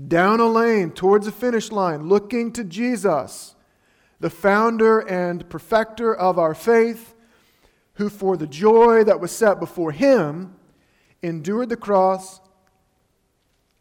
down 0.08 0.40
a 0.40 0.46
lane 0.46 0.90
towards 0.90 1.26
the 1.26 1.32
finish 1.32 1.70
line, 1.70 2.08
looking 2.08 2.52
to 2.52 2.64
Jesus, 2.64 3.54
the 4.20 4.30
founder 4.30 5.00
and 5.00 5.48
perfecter 5.48 6.14
of 6.14 6.38
our 6.38 6.54
faith, 6.54 7.14
who 7.94 8.08
for 8.08 8.36
the 8.36 8.46
joy 8.46 9.02
that 9.04 9.20
was 9.20 9.32
set 9.32 9.58
before 9.58 9.92
him 9.92 10.54
endured 11.22 11.68
the 11.68 11.76
cross, 11.76 12.40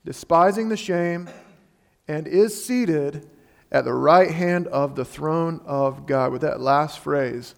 despising 0.05 0.69
the 0.69 0.77
shame, 0.77 1.29
and 2.07 2.27
is 2.27 2.65
seated 2.65 3.29
at 3.71 3.85
the 3.85 3.93
right 3.93 4.31
hand 4.31 4.67
of 4.67 4.95
the 4.95 5.05
throne 5.05 5.61
of 5.65 6.05
God. 6.05 6.31
With 6.31 6.41
that 6.41 6.59
last 6.59 6.99
phrase, 6.99 7.55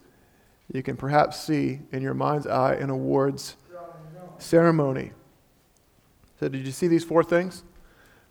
you 0.73 0.83
can 0.83 0.97
perhaps 0.97 1.39
see 1.39 1.79
in 1.91 2.01
your 2.01 2.13
mind's 2.13 2.47
eye 2.47 2.73
an 2.73 2.89
awards 2.89 3.55
ceremony. 4.37 5.11
So, 6.39 6.49
did 6.49 6.65
you 6.65 6.71
see 6.71 6.87
these 6.87 7.03
four 7.03 7.23
things? 7.23 7.63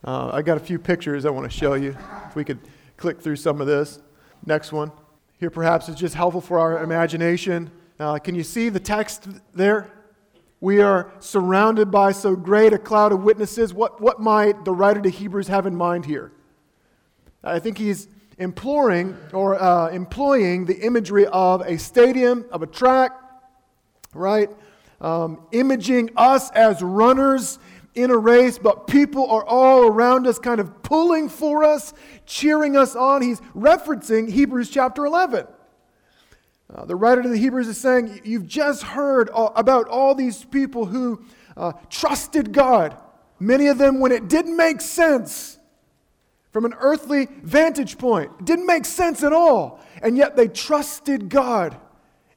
Uh, 0.05 0.31
I 0.33 0.43
got 0.43 0.57
a 0.57 0.61
few 0.61 0.79
pictures 0.79 1.25
I 1.25 1.31
want 1.31 1.51
to 1.51 1.57
show 1.57 1.75
you. 1.75 1.97
If 2.29 2.35
we 2.35 2.45
could 2.45 2.59
click 2.97 3.21
through 3.21 3.37
some 3.37 3.61
of 3.61 3.67
this. 3.67 4.01
Next 4.47 4.73
one. 4.73 4.91
Here, 5.39 5.51
perhaps, 5.51 5.89
is 5.89 5.97
just 5.97 6.15
helpful 6.15 6.41
for 6.41 6.59
our 6.59 6.83
imagination. 6.83 7.71
Uh, 7.99 8.19
can 8.19 8.35
you 8.35 8.43
see 8.43 8.69
the 8.69 8.81
text 8.81 9.29
there? 9.55 9.91
We 10.61 10.81
are 10.81 11.13
surrounded 11.21 11.91
by 11.91 12.13
so 12.13 12.37
great 12.37 12.73
a 12.73 12.79
cloud 12.79 13.13
of 13.13 13.23
witnesses. 13.23 13.73
What, 13.73 14.01
what 14.01 14.21
might 14.21 14.65
the 14.65 14.73
writer 14.73 15.01
to 15.01 15.09
Hebrews 15.09 15.49
have 15.49 15.67
in 15.67 15.75
mind 15.75 16.05
here? 16.05 16.33
I 17.43 17.59
think 17.59 17.79
he's 17.79 18.09
imploring 18.39 19.17
or 19.33 19.61
uh, 19.61 19.89
employing 19.89 20.65
the 20.65 20.79
imagery 20.81 21.27
of 21.27 21.63
a 21.63 21.79
stadium, 21.79 22.45
of 22.51 22.63
a 22.63 22.67
track, 22.67 23.13
right? 24.15 24.51
Um, 25.01 25.47
imaging 25.53 26.11
us 26.17 26.51
as 26.51 26.83
runners 26.83 27.59
in 27.95 28.11
a 28.11 28.17
race, 28.17 28.59
but 28.59 28.87
people 28.87 29.29
are 29.31 29.45
all 29.45 29.83
around 29.87 30.27
us, 30.27 30.39
kind 30.39 30.61
of 30.61 30.83
pulling 30.83 31.29
for 31.29 31.65
us, 31.65 31.93
cheering 32.27 32.77
us 32.77 32.95
on. 32.95 33.23
He's 33.23 33.41
referencing 33.55 34.31
Hebrews 34.31 34.71
chapter 34.71 35.05
11. 35.05 35.47
Uh, 36.73 36.85
the 36.85 36.95
writer 36.95 37.23
to 37.23 37.29
the 37.29 37.37
Hebrews 37.37 37.67
is 37.67 37.79
saying, 37.79 38.21
You've 38.25 38.47
just 38.47 38.83
heard 38.83 39.29
all, 39.31 39.53
about 39.57 39.89
all 39.89 40.15
these 40.15 40.45
people 40.45 40.87
who 40.87 41.25
uh, 41.57 41.73
trusted 41.89 42.53
God, 42.53 42.97
many 43.41 43.67
of 43.67 43.79
them 43.79 43.99
when 43.99 44.13
it 44.13 44.29
didn't 44.29 44.57
make 44.57 44.81
sense 44.81 45.59
from 46.53 46.65
an 46.65 46.75
earthly 46.81 47.29
vantage 47.43 47.99
point. 47.99 48.45
Didn't 48.45 48.67
make 48.67 48.85
sense 48.85 49.23
at 49.23 49.33
all. 49.33 49.81
And 50.03 50.17
yet 50.17 50.37
they 50.37 50.49
trusted 50.49 51.29
God. 51.29 51.79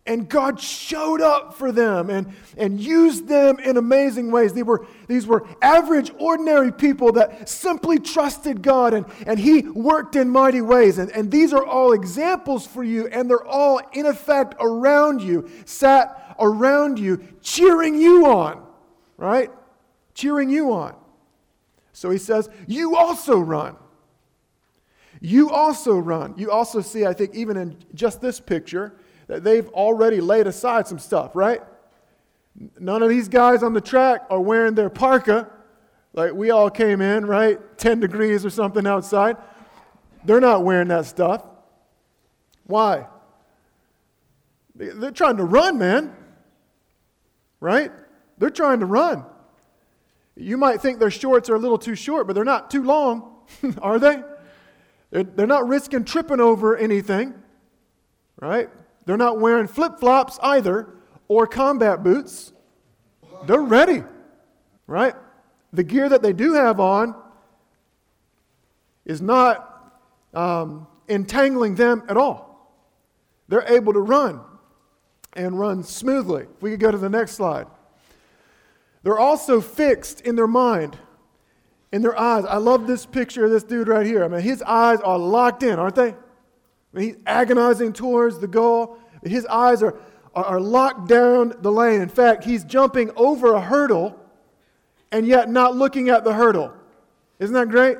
And 0.05 0.27
God 0.27 0.59
showed 0.59 1.21
up 1.21 1.53
for 1.53 1.71
them 1.71 2.09
and, 2.09 2.33
and 2.57 2.77
used 2.77 3.25
them 3.27 3.57
in 3.59 3.77
amazing 3.77 4.31
ways. 4.31 4.51
They 4.51 4.63
were, 4.63 4.85
these 5.07 5.25
were 5.25 5.47
average, 5.61 6.11
ordinary 6.19 6.73
people 6.73 7.13
that 7.13 7.47
simply 7.47 7.99
trusted 7.99 8.61
God, 8.61 8.93
and, 8.93 9.05
and 9.25 9.39
He 9.39 9.61
worked 9.61 10.17
in 10.17 10.29
mighty 10.29 10.59
ways. 10.59 10.97
And, 10.97 11.09
and 11.11 11.31
these 11.31 11.53
are 11.53 11.65
all 11.65 11.93
examples 11.93 12.67
for 12.67 12.83
you, 12.83 13.07
and 13.07 13.29
they're 13.29 13.45
all, 13.45 13.79
in 13.93 14.05
effect, 14.05 14.55
around 14.59 15.21
you, 15.21 15.49
sat 15.63 16.35
around 16.37 16.99
you, 16.99 17.25
cheering 17.41 17.95
you 17.95 18.25
on, 18.25 18.61
right? 19.15 19.51
Cheering 20.15 20.49
you 20.49 20.73
on. 20.73 20.95
So 21.93 22.09
He 22.09 22.17
says, 22.17 22.49
You 22.67 22.97
also 22.97 23.39
run. 23.39 23.77
You 25.21 25.49
also 25.51 25.97
run. 25.97 26.33
You 26.35 26.51
also 26.51 26.81
see, 26.81 27.05
I 27.05 27.13
think, 27.13 27.33
even 27.33 27.55
in 27.55 27.77
just 27.93 28.19
this 28.19 28.41
picture, 28.41 28.97
they've 29.27 29.67
already 29.69 30.21
laid 30.21 30.47
aside 30.47 30.87
some 30.87 30.99
stuff, 30.99 31.35
right? 31.35 31.61
None 32.79 33.01
of 33.01 33.09
these 33.09 33.27
guys 33.27 33.63
on 33.63 33.73
the 33.73 33.81
track 33.81 34.25
are 34.29 34.39
wearing 34.39 34.75
their 34.75 34.89
parka 34.89 35.49
like 36.13 36.33
we 36.33 36.51
all 36.51 36.69
came 36.69 37.01
in, 37.01 37.25
right? 37.25 37.59
10 37.77 37.99
degrees 37.99 38.45
or 38.45 38.49
something 38.49 38.85
outside. 38.85 39.37
They're 40.23 40.39
not 40.39 40.63
wearing 40.63 40.87
that 40.89 41.05
stuff. 41.05 41.43
Why? 42.65 43.07
They're 44.75 45.11
trying 45.11 45.37
to 45.37 45.43
run, 45.43 45.77
man. 45.77 46.15
Right? 47.59 47.91
They're 48.37 48.49
trying 48.49 48.79
to 48.79 48.85
run. 48.85 49.25
You 50.35 50.57
might 50.57 50.81
think 50.81 50.99
their 50.99 51.11
shorts 51.11 51.49
are 51.49 51.55
a 51.55 51.59
little 51.59 51.77
too 51.77 51.95
short, 51.95 52.27
but 52.27 52.33
they're 52.33 52.43
not 52.43 52.71
too 52.71 52.83
long, 52.83 53.35
are 53.81 53.99
they? 53.99 54.21
They're, 55.11 55.23
they're 55.23 55.47
not 55.47 55.67
risking 55.67 56.05
tripping 56.05 56.39
over 56.39 56.75
anything, 56.75 57.33
right? 58.39 58.69
They're 59.05 59.17
not 59.17 59.39
wearing 59.39 59.67
flip 59.67 59.99
flops 59.99 60.39
either 60.41 60.87
or 61.27 61.47
combat 61.47 62.03
boots. 62.03 62.53
They're 63.45 63.61
ready, 63.61 64.03
right? 64.87 65.15
The 65.73 65.83
gear 65.83 66.07
that 66.07 66.21
they 66.21 66.33
do 66.33 66.53
have 66.53 66.79
on 66.79 67.15
is 69.05 69.21
not 69.21 69.91
um, 70.33 70.87
entangling 71.07 71.75
them 71.75 72.03
at 72.07 72.17
all. 72.17 72.53
They're 73.49 73.67
able 73.67 73.93
to 73.93 73.99
run 73.99 74.41
and 75.33 75.59
run 75.59 75.83
smoothly. 75.83 76.43
If 76.43 76.61
we 76.61 76.71
could 76.71 76.79
go 76.79 76.91
to 76.91 76.97
the 76.97 77.09
next 77.09 77.33
slide. 77.33 77.67
They're 79.03 79.19
also 79.19 79.59
fixed 79.59 80.21
in 80.21 80.35
their 80.35 80.47
mind, 80.47 80.97
in 81.91 82.01
their 82.01 82.17
eyes. 82.17 82.45
I 82.45 82.57
love 82.57 82.87
this 82.87 83.05
picture 83.05 83.43
of 83.43 83.51
this 83.51 83.63
dude 83.63 83.89
right 83.89 84.05
here. 84.05 84.23
I 84.23 84.27
mean, 84.29 84.41
his 84.41 84.61
eyes 84.61 84.99
are 85.01 85.17
locked 85.17 85.63
in, 85.63 85.77
aren't 85.77 85.95
they? 85.95 86.15
He's 86.95 87.15
agonizing 87.25 87.93
towards 87.93 88.39
the 88.39 88.47
goal. 88.47 88.97
His 89.23 89.45
eyes 89.47 89.81
are, 89.81 89.95
are 90.35 90.59
locked 90.59 91.07
down 91.07 91.55
the 91.59 91.71
lane. 91.71 92.01
In 92.01 92.09
fact, 92.09 92.43
he's 92.43 92.63
jumping 92.63 93.11
over 93.15 93.53
a 93.53 93.61
hurdle 93.61 94.19
and 95.11 95.25
yet 95.25 95.49
not 95.49 95.75
looking 95.75 96.09
at 96.09 96.23
the 96.23 96.33
hurdle. 96.33 96.73
Isn't 97.39 97.53
that 97.53 97.69
great? 97.69 97.97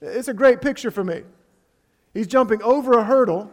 It's 0.00 0.28
a 0.28 0.34
great 0.34 0.60
picture 0.60 0.90
for 0.90 1.04
me. 1.04 1.22
He's 2.14 2.26
jumping 2.26 2.62
over 2.62 2.98
a 2.98 3.04
hurdle, 3.04 3.50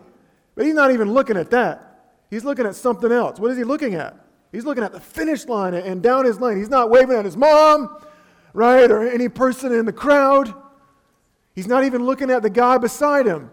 but 0.55 0.65
he's 0.65 0.75
not 0.75 0.91
even 0.91 1.13
looking 1.13 1.37
at 1.37 1.51
that. 1.51 2.13
He's 2.29 2.43
looking 2.43 2.65
at 2.65 2.75
something 2.75 3.11
else. 3.11 3.39
What 3.39 3.51
is 3.51 3.57
he 3.57 3.63
looking 3.63 3.95
at? 3.95 4.17
He's 4.51 4.65
looking 4.65 4.83
at 4.83 4.91
the 4.91 4.99
finish 4.99 5.45
line 5.45 5.73
and 5.73 6.01
down 6.01 6.25
his 6.25 6.39
lane. 6.39 6.57
He's 6.57 6.69
not 6.69 6.89
waving 6.89 7.17
at 7.17 7.25
his 7.25 7.35
mom, 7.35 7.97
right, 8.53 8.89
or 8.89 9.07
any 9.07 9.29
person 9.29 9.73
in 9.73 9.85
the 9.85 9.93
crowd. 9.93 10.53
He's 11.53 11.67
not 11.67 11.83
even 11.83 12.05
looking 12.05 12.31
at 12.31 12.41
the 12.41 12.49
guy 12.49 12.77
beside 12.77 13.25
him 13.25 13.49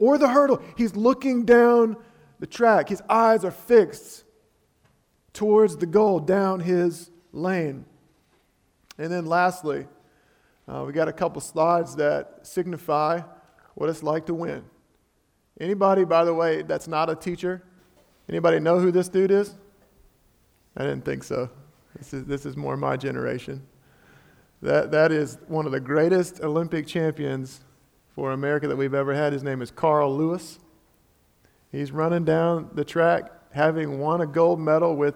or 0.00 0.18
the 0.18 0.28
hurdle. 0.28 0.60
He's 0.76 0.96
looking 0.96 1.44
down 1.44 1.96
the 2.40 2.46
track. 2.46 2.88
His 2.88 3.02
eyes 3.08 3.44
are 3.44 3.52
fixed 3.52 4.24
towards 5.32 5.76
the 5.76 5.86
goal 5.86 6.18
down 6.18 6.58
his 6.58 7.10
lane. 7.32 7.84
And 8.98 9.12
then 9.12 9.26
lastly, 9.26 9.86
uh, 10.66 10.84
we 10.84 10.92
got 10.92 11.06
a 11.06 11.12
couple 11.12 11.40
slides 11.40 11.94
that 11.96 12.40
signify 12.42 13.20
what 13.74 13.88
it's 13.88 14.02
like 14.02 14.26
to 14.26 14.34
win. 14.34 14.64
Anybody, 15.60 16.04
by 16.04 16.24
the 16.24 16.34
way, 16.34 16.62
that's 16.62 16.88
not 16.88 17.10
a 17.10 17.14
teacher? 17.14 17.62
Anybody 18.28 18.58
know 18.58 18.78
who 18.78 18.90
this 18.90 19.08
dude 19.08 19.30
is? 19.30 19.54
I 20.76 20.82
didn't 20.82 21.04
think 21.04 21.22
so. 21.22 21.50
This 21.96 22.14
is, 22.14 22.24
this 22.24 22.46
is 22.46 22.56
more 22.56 22.76
my 22.76 22.96
generation. 22.96 23.66
That, 24.62 24.90
that 24.92 25.12
is 25.12 25.38
one 25.48 25.66
of 25.66 25.72
the 25.72 25.80
greatest 25.80 26.40
Olympic 26.40 26.86
champions 26.86 27.60
for 28.14 28.32
America 28.32 28.68
that 28.68 28.76
we've 28.76 28.94
ever 28.94 29.14
had. 29.14 29.32
His 29.32 29.42
name 29.42 29.62
is 29.62 29.70
Carl 29.70 30.16
Lewis. 30.16 30.58
He's 31.72 31.92
running 31.92 32.24
down 32.24 32.70
the 32.74 32.84
track 32.84 33.30
having 33.52 33.98
won 33.98 34.20
a 34.20 34.26
gold 34.26 34.60
medal 34.60 34.96
with 34.96 35.14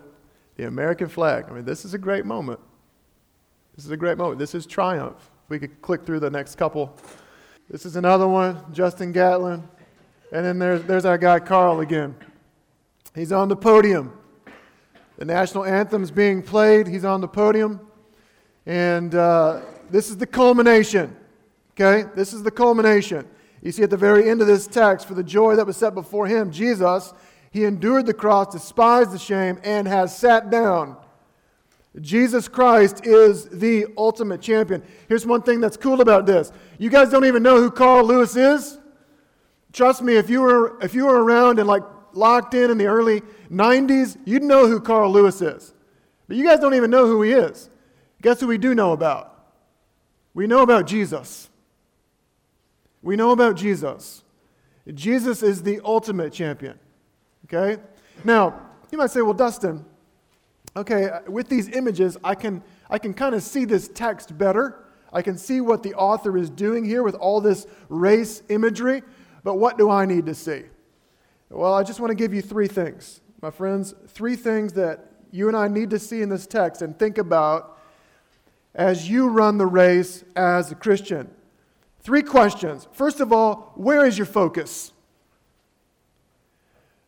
the 0.56 0.66
American 0.66 1.08
flag. 1.08 1.46
I 1.48 1.52
mean, 1.52 1.64
this 1.64 1.84
is 1.84 1.94
a 1.94 1.98
great 1.98 2.24
moment. 2.24 2.60
This 3.76 3.84
is 3.84 3.90
a 3.90 3.96
great 3.96 4.18
moment. 4.18 4.38
This 4.38 4.54
is 4.54 4.66
triumph. 4.66 5.30
We 5.48 5.58
could 5.58 5.82
click 5.82 6.04
through 6.04 6.20
the 6.20 6.30
next 6.30 6.56
couple. 6.56 6.96
This 7.68 7.86
is 7.86 7.96
another 7.96 8.28
one, 8.28 8.60
Justin 8.72 9.12
Gatlin. 9.12 9.68
And 10.32 10.44
then 10.44 10.58
there's, 10.58 10.82
there's 10.84 11.04
our 11.04 11.18
guy, 11.18 11.40
Carl, 11.40 11.80
again. 11.80 12.14
He's 13.14 13.32
on 13.32 13.48
the 13.48 13.56
podium. 13.56 14.12
The 15.18 15.24
national 15.24 15.64
anthem's 15.64 16.10
being 16.10 16.42
played. 16.42 16.86
He's 16.86 17.04
on 17.04 17.20
the 17.20 17.28
podium. 17.28 17.80
And 18.66 19.14
uh, 19.14 19.60
this 19.90 20.10
is 20.10 20.16
the 20.16 20.26
culmination. 20.26 21.16
Okay? 21.75 22.09
This 22.14 22.33
is 22.33 22.43
the 22.43 22.50
culmination. 22.50 23.26
You 23.62 23.73
see 23.73 23.83
at 23.83 23.90
the 23.90 23.97
very 23.97 24.28
end 24.28 24.40
of 24.40 24.47
this 24.47 24.66
text, 24.66 25.09
for 25.09 25.14
the 25.14 25.25
joy 25.25 25.57
that 25.57 25.66
was 25.66 25.76
set 25.76 25.95
before 25.95 26.26
him, 26.26 26.50
Jesus, 26.50 27.12
he 27.50 27.64
endured 27.64 28.07
the 28.07 28.14
cross, 28.14 28.52
despised 28.52 29.12
the 29.12 29.19
shame, 29.19 29.59
and 29.64 29.88
has 29.88 30.16
sat 30.16 30.50
down. 30.50 30.97
Jesus 32.00 32.49
Christ 32.49 33.07
is 33.07 33.49
the 33.49 33.87
ultimate 33.97 34.40
champion. 34.40 34.83
Here's 35.09 35.25
one 35.25 35.43
thing 35.43 35.61
that's 35.61 35.76
cool 35.76 36.00
about 36.00 36.26
this. 36.26 36.50
You 36.78 36.90
guys 36.90 37.11
don't 37.11 37.25
even 37.25 37.43
know 37.43 37.59
who 37.59 37.71
Carl 37.71 38.04
Lewis 38.04 38.35
is? 38.35 38.78
Trust 39.73 40.02
me, 40.02 40.16
if 40.16 40.28
you 40.28 40.40
were 40.40 40.78
if 40.83 40.95
you 40.95 41.07
were 41.07 41.23
around 41.23 41.59
and 41.59 41.69
like 41.69 41.83
locked 42.12 42.54
in 42.54 42.71
in 42.71 42.78
the 42.78 42.87
early 42.87 43.23
90s, 43.50 44.16
you'd 44.25 44.43
know 44.43 44.66
who 44.66 44.81
Carl 44.81 45.11
Lewis 45.11 45.40
is. 45.40 45.73
But 46.26 46.37
you 46.37 46.45
guys 46.45 46.59
don't 46.59 46.75
even 46.75 46.90
know 46.90 47.07
who 47.07 47.23
he 47.23 47.33
is. 47.33 47.71
Guess 48.23 48.40
who 48.40 48.47
we 48.47 48.59
do 48.59 48.75
know 48.75 48.93
about? 48.93 49.31
We 50.33 50.47
know 50.47 50.62
about 50.62 50.87
Jesus. 50.87 51.49
We 53.04 53.16
know 53.16 53.32
about 53.32 53.56
Jesus. 53.56 54.25
Jesus 54.92 55.42
is 55.42 55.62
the 55.62 55.80
ultimate 55.84 56.32
champion. 56.32 56.78
Okay? 57.44 57.80
Now, 58.25 58.61
you 58.90 58.96
might 58.96 59.11
say, 59.11 59.20
well, 59.20 59.34
Dustin, 59.34 59.84
okay, 60.75 61.11
with 61.28 61.50
these 61.50 61.68
images, 61.68 62.16
I 62.25 62.34
can, 62.34 62.62
I 62.88 62.99
can 62.99 63.12
kind 63.12 63.34
of 63.34 63.42
see 63.42 63.66
this 63.66 63.88
text 63.88 64.37
better. 64.38 64.87
I 65.12 65.20
can 65.20 65.37
see 65.37 65.61
what 65.61 65.82
the 65.82 65.92
author 65.94 66.38
is 66.38 66.49
doing 66.49 66.84
here 66.84 67.02
with 67.02 67.14
all 67.14 67.42
this 67.42 67.66
race 67.90 68.42
imagery, 68.49 69.02
but 69.44 69.56
what 69.56 69.76
do 69.76 69.90
I 69.90 70.06
need 70.06 70.25
to 70.26 70.34
see? 70.34 70.62
Well, 71.50 71.75
I 71.75 71.82
just 71.82 72.00
want 72.00 72.11
to 72.11 72.16
give 72.16 72.32
you 72.32 72.40
three 72.40 72.68
things, 72.68 73.20
my 73.42 73.50
friends, 73.50 73.94
three 74.08 74.34
things 74.34 74.73
that 74.73 75.12
you 75.30 75.49
and 75.49 75.56
I 75.56 75.68
need 75.68 75.90
to 75.90 75.99
see 75.99 76.23
in 76.23 76.30
this 76.30 76.46
text 76.46 76.80
and 76.80 76.99
think 76.99 77.18
about 77.18 77.78
as 78.75 79.11
you 79.11 79.28
run 79.28 79.58
the 79.58 79.66
race 79.66 80.25
as 80.34 80.73
a 80.73 80.75
Christian. 80.75 81.30
Three 82.04 82.23
questions. 82.23 82.87
First 82.92 83.20
of 83.20 83.32
all, 83.32 83.73
where 83.76 84.04
is 84.04 84.18
your 84.18 84.26
focus? 84.26 84.92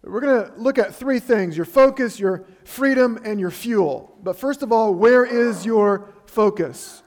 We're 0.02 0.20
going 0.20 0.50
to 0.50 0.56
look 0.56 0.78
at 0.78 0.94
three 0.94 1.20
things 1.20 1.54
your 1.54 1.66
focus, 1.66 2.18
your 2.18 2.46
freedom, 2.64 3.18
and 3.22 3.38
your 3.38 3.50
fuel. 3.50 4.16
But 4.22 4.38
first 4.38 4.62
of 4.62 4.72
all, 4.72 4.94
where 4.94 5.24
is 5.24 5.66
your 5.66 6.08
focus? 6.24 7.02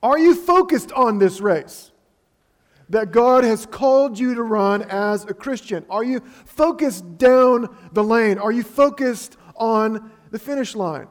Are 0.00 0.18
you 0.18 0.36
focused 0.36 0.92
on 0.92 1.18
this 1.18 1.40
race 1.40 1.90
that 2.88 3.10
God 3.10 3.42
has 3.42 3.66
called 3.66 4.16
you 4.16 4.36
to 4.36 4.42
run 4.44 4.82
as 4.82 5.24
a 5.24 5.34
Christian? 5.34 5.84
Are 5.90 6.04
you 6.04 6.20
focused 6.44 7.18
down 7.18 7.74
the 7.92 8.04
lane? 8.04 8.38
Are 8.38 8.52
you 8.52 8.62
focused 8.62 9.36
on 9.56 10.12
the 10.30 10.38
finish 10.38 10.76
line? 10.76 11.08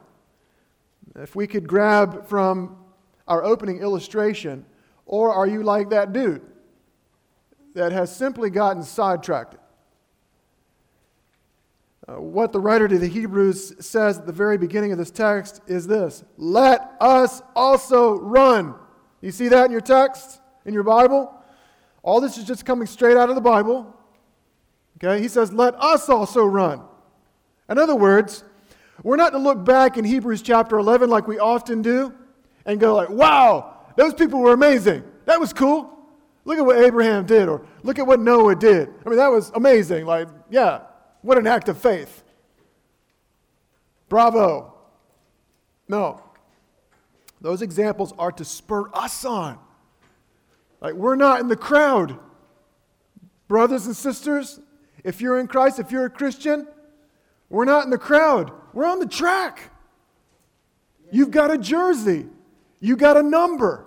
If 1.16 1.36
we 1.36 1.48
could 1.48 1.68
grab 1.68 2.28
from 2.28 2.78
our 3.28 3.44
opening 3.44 3.80
illustration, 3.80 4.66
or 5.06 5.34
are 5.34 5.48
you 5.48 5.64
like 5.64 5.90
that 5.90 6.14
dude 6.14 6.42
that 7.74 7.92
has 7.92 8.16
simply 8.16 8.50
gotten 8.50 8.84
sidetracked? 8.84 9.58
Uh, 12.08 12.22
what 12.22 12.52
the 12.52 12.60
writer 12.60 12.88
to 12.88 13.00
the 13.00 13.08
Hebrews 13.08 13.84
says 13.86 14.20
at 14.20 14.28
the 14.28 14.34
very 14.34 14.58
beginning 14.58 14.92
of 14.92 14.98
this 14.98 15.12
text 15.12 15.62
is 15.68 15.88
this 15.88 16.24
Let 16.38 16.96
us 17.00 17.42
also 17.56 18.20
run. 18.20 18.76
You 19.22 19.32
see 19.32 19.48
that 19.48 19.66
in 19.66 19.72
your 19.72 19.82
text, 19.82 20.40
in 20.66 20.74
your 20.74 20.84
Bible? 20.84 21.34
All 22.04 22.22
this 22.22 22.38
is 22.38 22.44
just 22.44 22.66
coming 22.66 22.86
straight 22.86 23.18
out 23.18 23.30
of 23.30 23.36
the 23.36 23.42
Bible. 23.42 23.96
Okay? 24.98 25.22
He 25.22 25.28
says, 25.28 25.52
Let 25.52 25.74
us 25.76 26.08
also 26.10 26.46
run. 26.46 26.82
In 27.68 27.80
other 27.80 27.96
words, 27.96 28.44
we're 29.04 29.16
not 29.16 29.32
to 29.32 29.40
look 29.40 29.66
back 29.66 29.98
in 29.98 30.06
Hebrews 30.06 30.42
chapter 30.42 30.78
11 30.78 31.10
like 31.10 31.28
we 31.28 31.40
often 31.40 31.82
do 31.82 32.14
and 32.66 32.80
go 32.80 32.96
like, 32.96 33.10
wow, 33.10 33.75
those 33.96 34.14
people 34.14 34.40
were 34.40 34.54
amazing. 34.54 35.04
That 35.25 35.40
was 35.40 35.54
cool. 35.54 35.92
Look 36.44 36.60
at 36.60 36.66
what 36.66 36.78
Abraham 36.78 37.25
did, 37.25 37.48
or 37.50 37.66
look 37.84 37.98
at 37.98 38.06
what 38.06 38.20
Noah 38.20 38.56
did. 38.56 38.90
I 39.06 39.10
mean, 39.10 39.18
that 39.18 39.32
was 39.32 39.52
amazing. 39.56 40.06
Like, 40.06 40.28
yeah, 40.50 40.82
what 41.22 41.38
an 41.38 41.48
act 41.48 41.70
of 41.70 41.78
faith. 41.78 42.24
Bravo. 44.10 44.74
No. 45.88 46.22
Those 47.42 47.62
examples 47.62 48.14
are 48.18 48.32
to 48.34 48.46
spur 48.46 48.90
us 48.94 49.25
on. 49.25 49.58
Like, 50.82 50.94
we're 50.94 51.16
not 51.16 51.40
in 51.40 51.48
the 51.48 51.56
crowd. 51.56 52.20
Brothers 53.48 53.88
and 53.88 53.96
sisters, 53.96 54.60
if 55.04 55.22
you're 55.22 55.40
in 55.40 55.48
Christ, 55.48 55.80
if 55.80 55.92
you're 55.92 56.06
a 56.06 56.10
Christian, 56.10 56.68
we're 57.50 57.66
not 57.66 57.84
in 57.86 57.90
the 57.90 57.98
crowd. 57.98 58.52
We're 58.74 58.88
on 58.88 59.00
the 59.00 59.08
track. 59.08 59.72
You've 61.12 61.32
got 61.32 61.52
a 61.52 61.58
jersey, 61.58 62.25
you 62.86 62.96
got 62.96 63.18
a 63.18 63.24
number. 63.24 63.86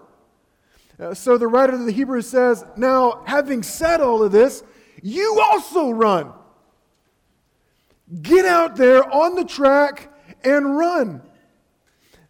Uh, 0.99 1.15
so 1.15 1.39
the 1.39 1.47
writer 1.47 1.75
of 1.75 1.87
the 1.87 1.93
Hebrews 1.93 2.29
says, 2.29 2.65
Now, 2.77 3.23
having 3.25 3.63
said 3.63 4.01
all 4.01 4.23
of 4.23 4.33
this, 4.33 4.65
you 5.03 5.41
also 5.41 5.91
run. 5.91 6.33
Get 8.23 8.45
out 8.45 8.75
there 8.77 9.09
on 9.13 9.37
the 9.37 9.45
track 9.45 10.13
and 10.43 10.77
run. 10.77 11.23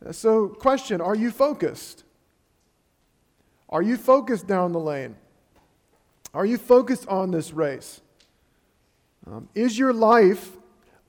Uh, 0.04 0.12
so, 0.12 0.48
question 0.48 1.00
Are 1.00 1.14
you 1.14 1.30
focused? 1.30 2.04
Are 3.70 3.82
you 3.82 3.96
focused 3.96 4.46
down 4.46 4.72
the 4.72 4.80
lane? 4.80 5.16
Are 6.34 6.44
you 6.44 6.58
focused 6.58 7.08
on 7.08 7.30
this 7.30 7.52
race? 7.52 8.00
Um, 9.26 9.48
is 9.54 9.78
your 9.78 9.92
life 9.92 10.56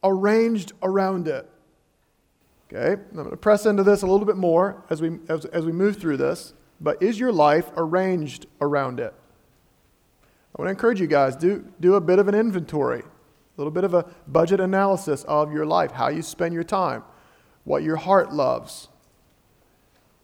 arranged 0.03 0.71
around 0.81 1.27
it? 1.27 1.49
Okay, 2.71 3.01
I'm 3.01 3.15
going 3.15 3.29
to 3.29 3.37
press 3.37 3.65
into 3.65 3.83
this 3.83 4.03
a 4.03 4.07
little 4.07 4.25
bit 4.25 4.37
more 4.37 4.83
as 4.89 5.01
we, 5.01 5.17
as, 5.27 5.45
as 5.45 5.65
we 5.65 5.71
move 5.71 5.97
through 5.97 6.17
this, 6.17 6.53
but 6.79 7.01
is 7.01 7.19
your 7.19 7.31
life 7.31 7.71
arranged 7.75 8.45
around 8.61 8.99
it? 8.99 9.13
I 10.23 10.61
want 10.61 10.67
to 10.67 10.71
encourage 10.71 10.99
you 10.99 11.07
guys, 11.07 11.35
do, 11.35 11.65
do 11.79 11.95
a 11.95 12.01
bit 12.01 12.19
of 12.19 12.27
an 12.27 12.35
inventory 12.35 13.03
a 13.59 13.61
little 13.61 13.71
bit 13.71 13.83
of 13.83 13.93
a 13.93 14.05
budget 14.25 14.61
analysis 14.61 15.25
of 15.25 15.51
your 15.51 15.65
life, 15.65 15.91
how 15.91 16.07
you 16.07 16.21
spend 16.21 16.53
your 16.53 16.63
time, 16.63 17.03
what 17.65 17.83
your 17.83 17.97
heart 17.97 18.31
loves. 18.31 18.87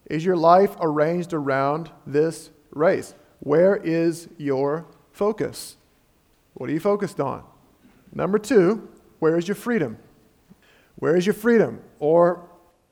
Is 0.06 0.24
your 0.24 0.38
life 0.38 0.74
arranged 0.80 1.34
around 1.34 1.90
this 2.06 2.48
race? 2.70 3.14
Where 3.40 3.76
is 3.76 4.28
your 4.38 4.86
focus? 5.12 5.76
What 6.54 6.70
are 6.70 6.72
you 6.72 6.80
focused 6.80 7.20
on? 7.20 7.44
Number 8.10 8.38
two, 8.38 8.88
where 9.18 9.36
is 9.36 9.46
your 9.46 9.54
freedom? 9.54 9.98
Where 10.96 11.16
is 11.16 11.26
your 11.26 11.34
freedom? 11.34 11.80
Or 11.98 12.48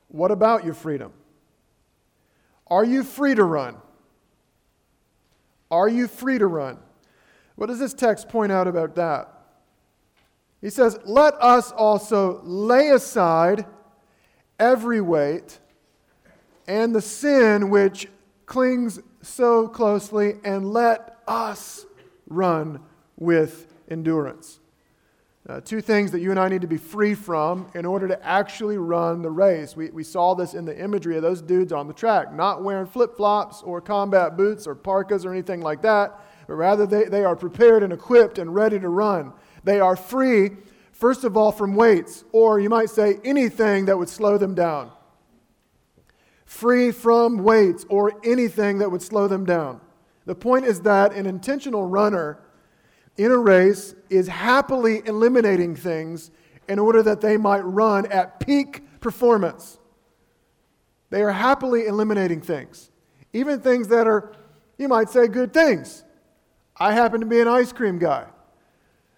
what 0.07 0.31
about 0.31 0.63
your 0.63 0.73
freedom? 0.73 1.11
Are 2.67 2.83
you 2.85 3.03
free 3.03 3.35
to 3.35 3.43
run? 3.43 3.75
Are 5.69 5.89
you 5.89 6.07
free 6.07 6.37
to 6.37 6.47
run? 6.47 6.77
What 7.55 7.67
does 7.67 7.79
this 7.79 7.93
text 7.93 8.29
point 8.29 8.51
out 8.51 8.67
about 8.67 8.95
that? 8.95 9.31
He 10.61 10.69
says, 10.69 10.97
Let 11.05 11.33
us 11.35 11.71
also 11.71 12.41
lay 12.43 12.89
aside 12.89 13.65
every 14.59 15.01
weight 15.01 15.59
and 16.67 16.95
the 16.95 17.01
sin 17.01 17.69
which 17.69 18.07
clings 18.45 18.99
so 19.21 19.67
closely, 19.67 20.35
and 20.43 20.71
let 20.71 21.17
us 21.27 21.85
run 22.27 22.79
with 23.17 23.73
endurance. 23.89 24.59
Uh, 25.47 25.61
two 25.61 25.79
things 25.79 26.11
that 26.11 26.21
you 26.21 26.31
and 26.31 26.39
I 26.39 26.49
need 26.49 26.61
to 26.61 26.67
be 26.67 26.77
free 26.77 27.13
from 27.13 27.67
in 27.75 27.85
order 27.85 28.07
to 28.07 28.25
actually 28.25 28.79
run 28.79 29.21
the 29.21 29.29
race. 29.29 29.75
We, 29.75 29.91
we 29.91 30.03
saw 30.03 30.33
this 30.33 30.55
in 30.55 30.65
the 30.65 30.75
imagery 30.75 31.17
of 31.17 31.21
those 31.21 31.39
dudes 31.39 31.71
on 31.71 31.87
the 31.87 31.93
track, 31.93 32.33
not 32.33 32.63
wearing 32.63 32.87
flip 32.87 33.15
flops 33.15 33.61
or 33.61 33.79
combat 33.79 34.37
boots 34.37 34.65
or 34.65 34.73
parkas 34.73 35.23
or 35.23 35.31
anything 35.31 35.61
like 35.61 35.83
that, 35.83 36.19
but 36.47 36.55
rather 36.55 36.87
they, 36.87 37.03
they 37.03 37.23
are 37.23 37.35
prepared 37.35 37.83
and 37.83 37.93
equipped 37.93 38.39
and 38.39 38.55
ready 38.55 38.79
to 38.79 38.89
run. 38.89 39.33
They 39.63 39.79
are 39.79 39.95
free, 39.95 40.49
first 40.91 41.23
of 41.23 41.37
all, 41.37 41.51
from 41.51 41.75
weights, 41.75 42.23
or 42.31 42.59
you 42.59 42.69
might 42.69 42.89
say 42.89 43.19
anything 43.23 43.85
that 43.85 43.99
would 43.99 44.09
slow 44.09 44.39
them 44.39 44.55
down. 44.55 44.91
Free 46.45 46.91
from 46.91 47.43
weights 47.43 47.85
or 47.87 48.13
anything 48.23 48.79
that 48.79 48.89
would 48.89 49.01
slow 49.03 49.27
them 49.27 49.45
down. 49.45 49.79
The 50.25 50.33
point 50.33 50.65
is 50.65 50.81
that 50.81 51.13
an 51.13 51.27
intentional 51.27 51.85
runner 51.85 52.39
in 53.17 53.31
a 53.31 53.37
race 53.37 53.95
is 54.09 54.27
happily 54.27 55.01
eliminating 55.05 55.75
things 55.75 56.31
in 56.67 56.79
order 56.79 57.01
that 57.03 57.21
they 57.21 57.37
might 57.37 57.61
run 57.61 58.05
at 58.07 58.39
peak 58.39 58.99
performance. 58.99 59.79
They 61.09 61.21
are 61.21 61.31
happily 61.31 61.85
eliminating 61.85 62.41
things, 62.41 62.89
even 63.33 63.61
things 63.61 63.87
that 63.89 64.07
are, 64.07 64.33
you 64.77 64.87
might 64.87 65.09
say, 65.09 65.27
good 65.27 65.53
things. 65.53 66.03
I 66.77 66.93
happen 66.93 67.21
to 67.21 67.25
be 67.25 67.39
an 67.39 67.47
ice 67.47 67.71
cream 67.71 67.99
guy. 67.99 68.25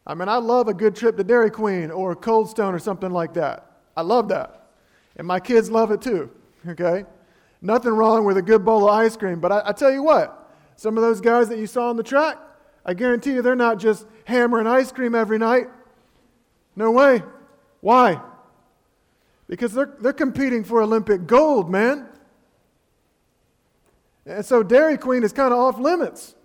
I 0.05 0.13
mean, 0.13 0.29
I 0.29 0.37
love 0.37 0.67
a 0.67 0.73
good 0.73 0.95
trip 0.95 1.17
to 1.17 1.23
Dairy 1.23 1.49
Queen 1.49 1.91
or 1.91 2.15
Cold 2.15 2.49
Stone 2.49 2.73
or 2.73 2.79
something 2.79 3.11
like 3.11 3.33
that. 3.33 3.71
I 3.95 4.01
love 4.01 4.29
that. 4.29 4.69
And 5.15 5.25
my 5.25 5.39
kids 5.39 5.71
love 5.71 5.91
it 5.91 6.01
too, 6.01 6.29
okay? 6.67 7.05
Nothing 7.61 7.91
wrong 7.91 8.25
with 8.25 8.37
a 8.37 8.41
good 8.41 8.63
bowl 8.63 8.87
of 8.87 8.91
ice 8.91 9.17
cream, 9.17 9.39
but 9.39 9.51
I, 9.51 9.63
I 9.65 9.71
tell 9.71 9.91
you 9.91 10.03
what, 10.03 10.51
some 10.75 10.97
of 10.97 11.03
those 11.03 11.19
guys 11.19 11.49
that 11.49 11.57
you 11.57 11.65
saw 11.65 11.89
on 11.89 11.97
the 11.97 12.03
track, 12.03 12.37
I 12.87 12.93
guarantee 12.93 13.33
you 13.33 13.41
they're 13.41 13.55
not 13.55 13.77
just 13.77 14.07
hammering 14.25 14.65
ice 14.65 14.91
cream 14.91 15.13
every 15.13 15.37
night. 15.37 15.67
No 16.75 16.91
way. 16.91 17.21
Why? 17.81 18.21
Because 19.47 19.73
they're, 19.73 19.93
they're 19.99 20.13
competing 20.13 20.63
for 20.63 20.81
Olympic 20.81 21.27
gold, 21.27 21.69
man. 21.69 22.07
And 24.25 24.45
so 24.45 24.63
Dairy 24.63 24.97
Queen 24.97 25.23
is 25.23 25.31
kind 25.33 25.53
of 25.53 25.59
off 25.59 25.77
limits 25.77 26.35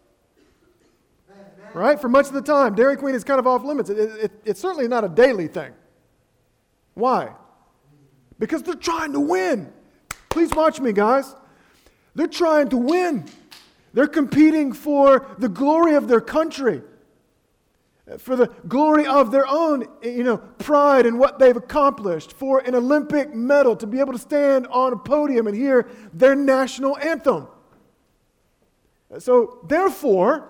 right? 1.74 2.00
For 2.00 2.08
much 2.08 2.26
of 2.26 2.32
the 2.32 2.42
time, 2.42 2.74
Dairy 2.74 2.96
Queen 2.96 3.14
is 3.14 3.24
kind 3.24 3.38
of 3.38 3.46
off 3.46 3.64
limits. 3.64 3.90
It, 3.90 3.98
it, 3.98 4.32
it's 4.44 4.60
certainly 4.60 4.88
not 4.88 5.04
a 5.04 5.08
daily 5.08 5.48
thing. 5.48 5.72
Why? 6.94 7.32
Because 8.38 8.62
they're 8.62 8.74
trying 8.74 9.12
to 9.12 9.20
win. 9.20 9.72
Please 10.28 10.50
watch 10.52 10.80
me, 10.80 10.92
guys. 10.92 11.34
They're 12.14 12.26
trying 12.26 12.68
to 12.70 12.76
win. 12.76 13.26
They're 13.92 14.06
competing 14.06 14.72
for 14.72 15.26
the 15.38 15.48
glory 15.48 15.94
of 15.94 16.08
their 16.08 16.20
country, 16.20 16.82
for 18.18 18.36
the 18.36 18.46
glory 18.66 19.06
of 19.06 19.30
their 19.30 19.46
own, 19.46 19.86
you 20.02 20.24
know, 20.24 20.38
pride 20.38 21.06
in 21.06 21.18
what 21.18 21.38
they've 21.38 21.56
accomplished, 21.56 22.32
for 22.32 22.60
an 22.60 22.74
Olympic 22.74 23.34
medal 23.34 23.76
to 23.76 23.86
be 23.86 24.00
able 24.00 24.12
to 24.12 24.18
stand 24.18 24.66
on 24.68 24.92
a 24.92 24.96
podium 24.96 25.46
and 25.46 25.56
hear 25.56 25.88
their 26.12 26.34
national 26.34 26.96
anthem. 26.98 27.48
So, 29.18 29.58
therefore, 29.68 30.48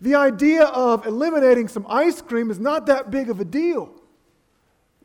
The 0.00 0.14
idea 0.16 0.64
of 0.64 1.06
eliminating 1.06 1.68
some 1.68 1.86
ice 1.88 2.20
cream 2.20 2.50
is 2.50 2.58
not 2.58 2.86
that 2.86 3.10
big 3.10 3.30
of 3.30 3.40
a 3.40 3.44
deal. 3.44 3.90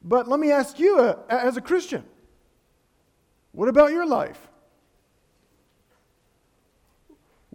But 0.03 0.27
let 0.27 0.39
me 0.39 0.51
ask 0.51 0.79
you, 0.79 0.99
uh, 0.99 1.17
as 1.29 1.57
a 1.57 1.61
Christian, 1.61 2.03
what 3.51 3.69
about 3.69 3.91
your 3.91 4.05
life? 4.05 4.48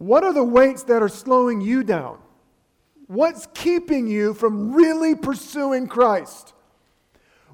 What 0.04 0.22
are 0.22 0.34
the 0.34 0.44
weights 0.44 0.82
that 0.82 1.02
are 1.02 1.08
slowing 1.08 1.62
you 1.62 1.82
down? 1.82 2.18
What's 3.06 3.48
keeping 3.54 4.06
you 4.06 4.34
from 4.34 4.74
really 4.74 5.14
pursuing 5.14 5.86
Christ? 5.86 6.52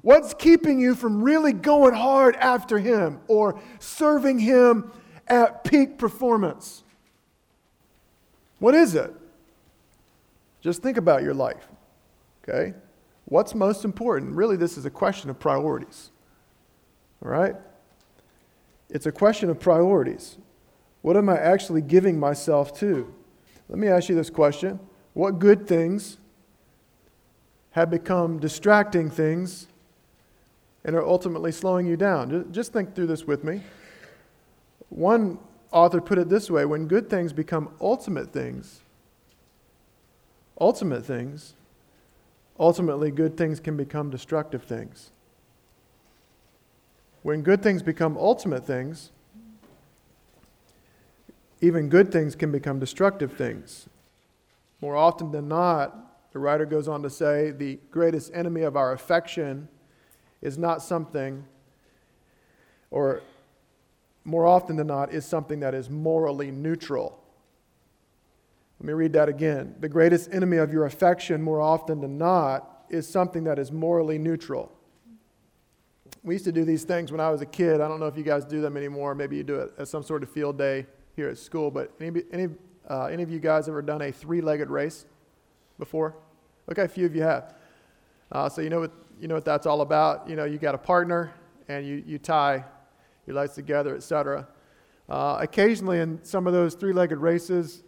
What's 0.01 0.33
keeping 0.33 0.77
you 0.77 0.93
from 0.95 1.23
really 1.23 1.53
going 1.53 1.93
hard 1.93 2.35
after 2.35 2.77
Him 2.77 3.21
or 3.29 3.57
serving 3.79 4.39
Him 4.39 4.91
at 5.29 5.63
peak 5.63 5.97
performance? 5.97 6.83
What 8.59 8.75
is 8.75 8.95
it? 8.95 9.13
Just 10.59 10.83
think 10.83 10.97
about 10.97 11.23
your 11.23 11.33
life, 11.33 11.69
okay? 12.43 12.73
What's 13.25 13.55
most 13.55 13.85
important? 13.85 14.35
Really, 14.35 14.57
this 14.57 14.77
is 14.77 14.85
a 14.85 14.89
question 14.91 15.29
of 15.29 15.39
priorities, 15.39 16.11
all 17.23 17.31
right? 17.31 17.55
It's 18.89 19.05
a 19.05 19.11
question 19.13 19.49
of 19.49 19.57
priorities. 19.57 20.37
What 21.01 21.17
am 21.17 21.29
I 21.29 21.37
actually 21.37 21.81
giving 21.81 22.19
myself 22.19 22.77
to? 22.79 23.13
Let 23.69 23.79
me 23.79 23.87
ask 23.87 24.09
you 24.09 24.15
this 24.15 24.29
question 24.29 24.79
What 25.13 25.39
good 25.39 25.67
things 25.67 26.17
have 27.71 27.89
become 27.89 28.39
distracting 28.39 29.09
things 29.09 29.67
and 30.83 30.95
are 30.95 31.05
ultimately 31.05 31.51
slowing 31.51 31.85
you 31.87 31.97
down? 31.97 32.51
Just 32.51 32.73
think 32.73 32.95
through 32.95 33.07
this 33.07 33.25
with 33.25 33.43
me. 33.43 33.61
One 34.89 35.39
author 35.71 36.01
put 36.01 36.17
it 36.17 36.29
this 36.29 36.51
way 36.51 36.65
when 36.65 36.87
good 36.87 37.09
things 37.09 37.33
become 37.33 37.69
ultimate 37.79 38.31
things, 38.33 38.81
ultimate 40.59 41.05
things, 41.05 41.55
ultimately 42.59 43.09
good 43.09 43.37
things 43.37 43.59
can 43.59 43.77
become 43.77 44.09
destructive 44.09 44.63
things. 44.63 45.11
When 47.23 47.41
good 47.41 47.61
things 47.61 47.83
become 47.83 48.17
ultimate 48.17 48.65
things, 48.65 49.11
even 51.61 51.89
good 51.89 52.11
things 52.11 52.35
can 52.35 52.51
become 52.51 52.79
destructive 52.79 53.33
things. 53.33 53.87
More 54.81 54.95
often 54.95 55.31
than 55.31 55.47
not, 55.47 56.31
the 56.33 56.39
writer 56.39 56.65
goes 56.65 56.87
on 56.87 57.03
to 57.03 57.09
say 57.09 57.51
the 57.51 57.79
greatest 57.91 58.31
enemy 58.33 58.61
of 58.61 58.75
our 58.75 58.93
affection 58.93 59.67
is 60.41 60.57
not 60.57 60.81
something, 60.81 61.45
or 62.89 63.21
more 64.23 64.47
often 64.47 64.75
than 64.75 64.87
not, 64.87 65.13
is 65.13 65.23
something 65.23 65.59
that 65.59 65.75
is 65.75 65.89
morally 65.89 66.49
neutral. 66.49 67.19
Let 68.79 68.87
me 68.87 68.93
read 68.93 69.13
that 69.13 69.29
again. 69.29 69.75
The 69.79 69.89
greatest 69.89 70.33
enemy 70.33 70.57
of 70.57 70.73
your 70.73 70.85
affection, 70.85 71.43
more 71.43 71.61
often 71.61 72.01
than 72.01 72.17
not, 72.17 72.85
is 72.89 73.07
something 73.07 73.43
that 73.43 73.59
is 73.59 73.71
morally 73.71 74.17
neutral. 74.17 74.71
We 76.23 76.35
used 76.35 76.45
to 76.45 76.51
do 76.51 76.65
these 76.65 76.83
things 76.83 77.11
when 77.11 77.21
I 77.21 77.29
was 77.29 77.41
a 77.41 77.45
kid. 77.45 77.81
I 77.81 77.87
don't 77.87 77.99
know 77.99 78.07
if 78.07 78.17
you 78.17 78.23
guys 78.23 78.45
do 78.45 78.61
them 78.61 78.77
anymore. 78.77 79.13
Maybe 79.13 79.37
you 79.37 79.43
do 79.43 79.55
it 79.59 79.71
as 79.77 79.89
some 79.91 80.01
sort 80.01 80.23
of 80.23 80.31
field 80.31 80.57
day 80.57 80.87
here 81.15 81.29
at 81.29 81.37
school, 81.37 81.71
but 81.71 81.91
any, 81.99 82.23
any, 82.31 82.47
uh, 82.89 83.05
any 83.05 83.23
of 83.23 83.29
you 83.29 83.39
guys 83.39 83.67
ever 83.67 83.81
done 83.81 84.01
a 84.01 84.11
three 84.11 84.41
legged 84.41 84.69
race 84.69 85.05
before? 85.77 86.15
Okay, 86.71 86.83
a 86.83 86.87
few 86.87 87.05
of 87.05 87.15
you 87.15 87.23
have. 87.23 87.55
Uh, 88.31 88.47
so 88.47 88.61
you 88.61 88.69
know, 88.69 88.79
what, 88.79 88.91
you 89.19 89.27
know 89.27 89.35
what 89.35 89.45
that's 89.45 89.65
all 89.65 89.81
about. 89.81 90.29
You 90.29 90.35
know, 90.35 90.45
you 90.45 90.57
got 90.57 90.75
a 90.75 90.79
partner 90.79 91.33
and 91.67 91.85
you, 91.85 92.03
you 92.05 92.17
tie 92.17 92.63
your 93.27 93.35
legs 93.35 93.53
together, 93.53 93.95
etc. 93.95 94.47
Uh, 95.09 95.37
occasionally, 95.41 95.99
in 95.99 96.19
some 96.23 96.47
of 96.47 96.53
those 96.53 96.73
three 96.75 96.93
legged 96.93 97.17
races, 97.17 97.83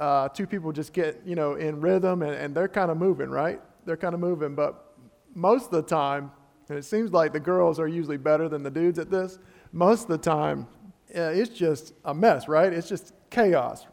uh, 0.00 0.28
two 0.28 0.46
people 0.46 0.72
just 0.72 0.92
get 0.92 1.20
you 1.24 1.36
know 1.36 1.54
in 1.54 1.80
rhythm 1.80 2.22
and, 2.22 2.34
and 2.34 2.54
they're 2.54 2.68
kind 2.68 2.90
of 2.90 2.96
moving, 2.96 3.30
right? 3.30 3.60
They're 3.84 3.96
kind 3.96 4.14
of 4.14 4.20
moving, 4.20 4.54
but 4.54 4.96
most 5.34 5.66
of 5.66 5.70
the 5.72 5.82
time, 5.82 6.30
and 6.68 6.78
it 6.78 6.84
seems 6.84 7.12
like 7.12 7.32
the 7.32 7.40
girls 7.40 7.78
are 7.78 7.88
usually 7.88 8.16
better 8.16 8.48
than 8.48 8.62
the 8.62 8.70
dudes 8.70 8.98
at 8.98 9.10
this. 9.10 9.38
Most 9.72 10.02
of 10.02 10.08
the 10.08 10.18
time, 10.18 10.66
uh, 11.14 11.30
it's 11.30 11.50
just 11.50 11.94
a 12.04 12.12
mess, 12.12 12.48
right? 12.48 12.72
It's 12.72 12.88
just 12.88 13.12
chaos 13.30 13.86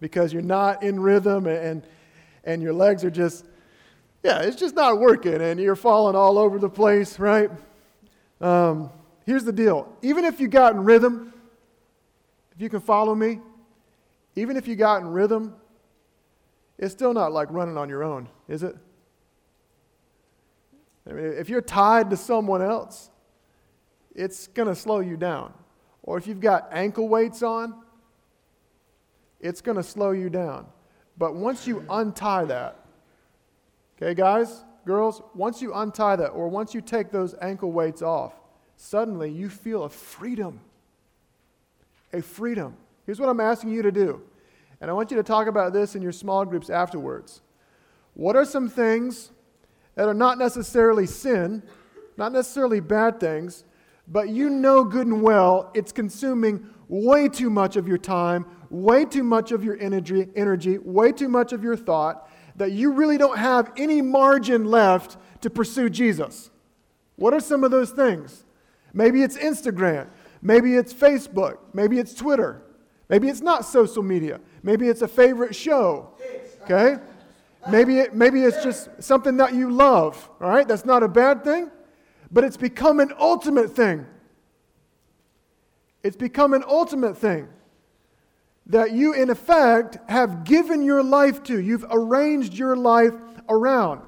because 0.00 0.32
you're 0.32 0.42
not 0.42 0.82
in 0.82 1.00
rhythm 1.00 1.46
and, 1.46 1.86
and 2.44 2.62
your 2.62 2.72
legs 2.72 3.04
are 3.04 3.10
just, 3.10 3.44
yeah, 4.22 4.40
it's 4.40 4.56
just 4.56 4.74
not 4.74 4.98
working 4.98 5.40
and 5.40 5.58
you're 5.58 5.76
falling 5.76 6.14
all 6.14 6.38
over 6.38 6.58
the 6.58 6.68
place, 6.68 7.18
right? 7.18 7.50
Um, 8.40 8.90
here's 9.26 9.44
the 9.44 9.52
deal 9.52 9.92
even 10.02 10.24
if 10.24 10.40
you 10.40 10.48
got 10.48 10.72
in 10.74 10.84
rhythm, 10.84 11.32
if 12.54 12.60
you 12.60 12.68
can 12.68 12.80
follow 12.80 13.14
me, 13.14 13.40
even 14.36 14.56
if 14.56 14.68
you 14.68 14.76
got 14.76 15.02
in 15.02 15.08
rhythm, 15.08 15.54
it's 16.78 16.92
still 16.92 17.12
not 17.12 17.32
like 17.32 17.48
running 17.50 17.76
on 17.76 17.88
your 17.88 18.04
own, 18.04 18.28
is 18.46 18.62
it? 18.62 18.76
I 21.08 21.12
mean, 21.12 21.32
if 21.38 21.48
you're 21.48 21.62
tied 21.62 22.10
to 22.10 22.16
someone 22.16 22.62
else, 22.62 23.10
it's 24.14 24.46
going 24.48 24.68
to 24.68 24.74
slow 24.74 25.00
you 25.00 25.16
down 25.16 25.54
or 26.08 26.16
if 26.16 26.26
you've 26.26 26.40
got 26.40 26.70
ankle 26.72 27.06
weights 27.06 27.42
on, 27.42 27.74
it's 29.40 29.60
going 29.60 29.76
to 29.76 29.82
slow 29.82 30.12
you 30.12 30.30
down. 30.30 30.64
But 31.18 31.34
once 31.34 31.66
you 31.66 31.84
untie 31.90 32.46
that, 32.46 32.78
okay, 33.94 34.14
guys, 34.14 34.64
girls, 34.86 35.20
once 35.34 35.60
you 35.60 35.74
untie 35.74 36.16
that, 36.16 36.28
or 36.28 36.48
once 36.48 36.72
you 36.72 36.80
take 36.80 37.10
those 37.10 37.34
ankle 37.42 37.72
weights 37.72 38.00
off, 38.00 38.32
suddenly 38.74 39.30
you 39.30 39.50
feel 39.50 39.84
a 39.84 39.90
freedom. 39.90 40.60
A 42.14 42.22
freedom. 42.22 42.74
Here's 43.04 43.20
what 43.20 43.28
I'm 43.28 43.40
asking 43.40 43.72
you 43.72 43.82
to 43.82 43.92
do. 43.92 44.22
And 44.80 44.90
I 44.90 44.94
want 44.94 45.10
you 45.10 45.18
to 45.18 45.22
talk 45.22 45.46
about 45.46 45.74
this 45.74 45.94
in 45.94 46.00
your 46.00 46.12
small 46.12 46.46
groups 46.46 46.70
afterwards. 46.70 47.42
What 48.14 48.34
are 48.34 48.46
some 48.46 48.70
things 48.70 49.30
that 49.94 50.08
are 50.08 50.14
not 50.14 50.38
necessarily 50.38 51.04
sin, 51.04 51.62
not 52.16 52.32
necessarily 52.32 52.80
bad 52.80 53.20
things, 53.20 53.64
but 54.10 54.30
you 54.30 54.48
know 54.48 54.84
good 54.84 55.06
and 55.06 55.22
well 55.22 55.70
it's 55.74 55.92
consuming 55.92 56.66
way 56.88 57.28
too 57.28 57.50
much 57.50 57.76
of 57.76 57.86
your 57.86 57.98
time, 57.98 58.46
way 58.70 59.04
too 59.04 59.22
much 59.22 59.52
of 59.52 59.62
your 59.62 59.78
energy, 59.78 60.26
energy, 60.34 60.78
way 60.78 61.12
too 61.12 61.28
much 61.28 61.52
of 61.52 61.62
your 61.62 61.76
thought, 61.76 62.28
that 62.56 62.72
you 62.72 62.92
really 62.92 63.18
don't 63.18 63.38
have 63.38 63.70
any 63.76 64.02
margin 64.02 64.64
left 64.64 65.16
to 65.42 65.50
pursue 65.50 65.88
Jesus. 65.88 66.50
What 67.16 67.34
are 67.34 67.40
some 67.40 67.62
of 67.62 67.70
those 67.70 67.90
things? 67.90 68.44
Maybe 68.92 69.22
it's 69.22 69.36
Instagram, 69.36 70.08
maybe 70.40 70.74
it's 70.74 70.92
Facebook, 70.92 71.58
maybe 71.72 71.98
it's 71.98 72.14
Twitter, 72.14 72.62
maybe 73.08 73.28
it's 73.28 73.42
not 73.42 73.64
social 73.64 74.02
media, 74.02 74.40
maybe 74.62 74.88
it's 74.88 75.02
a 75.02 75.08
favorite 75.08 75.54
show. 75.54 76.14
Okay? 76.62 76.96
Maybe, 77.70 77.98
it, 77.98 78.14
maybe 78.14 78.42
it's 78.44 78.62
just 78.62 78.88
something 79.02 79.36
that 79.36 79.52
you 79.52 79.70
love, 79.70 80.30
all 80.40 80.48
right? 80.48 80.66
That's 80.66 80.86
not 80.86 81.02
a 81.02 81.08
bad 81.08 81.44
thing 81.44 81.70
but 82.30 82.44
it's 82.44 82.56
become 82.56 83.00
an 83.00 83.12
ultimate 83.18 83.74
thing. 83.74 84.06
It's 86.02 86.16
become 86.16 86.54
an 86.54 86.64
ultimate 86.66 87.16
thing 87.16 87.48
that 88.66 88.92
you, 88.92 89.14
in 89.14 89.30
effect, 89.30 89.98
have 90.08 90.44
given 90.44 90.82
your 90.82 91.02
life 91.02 91.42
to. 91.44 91.58
You've 91.58 91.86
arranged 91.90 92.54
your 92.54 92.76
life 92.76 93.14
around 93.48 94.02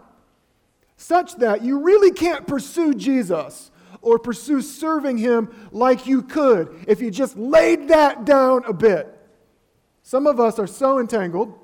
such 1.00 1.36
that 1.36 1.62
you 1.62 1.78
really 1.80 2.10
can't 2.10 2.46
pursue 2.46 2.92
Jesus 2.92 3.70
or 4.02 4.18
pursue 4.18 4.60
serving 4.60 5.16
Him 5.16 5.48
like 5.72 6.06
you 6.06 6.22
could 6.22 6.84
if 6.86 7.00
you 7.00 7.10
just 7.10 7.38
laid 7.38 7.88
that 7.88 8.26
down 8.26 8.64
a 8.66 8.72
bit. 8.74 9.08
Some 10.02 10.26
of 10.26 10.38
us 10.38 10.58
are 10.58 10.66
so 10.66 10.98
entangled, 10.98 11.58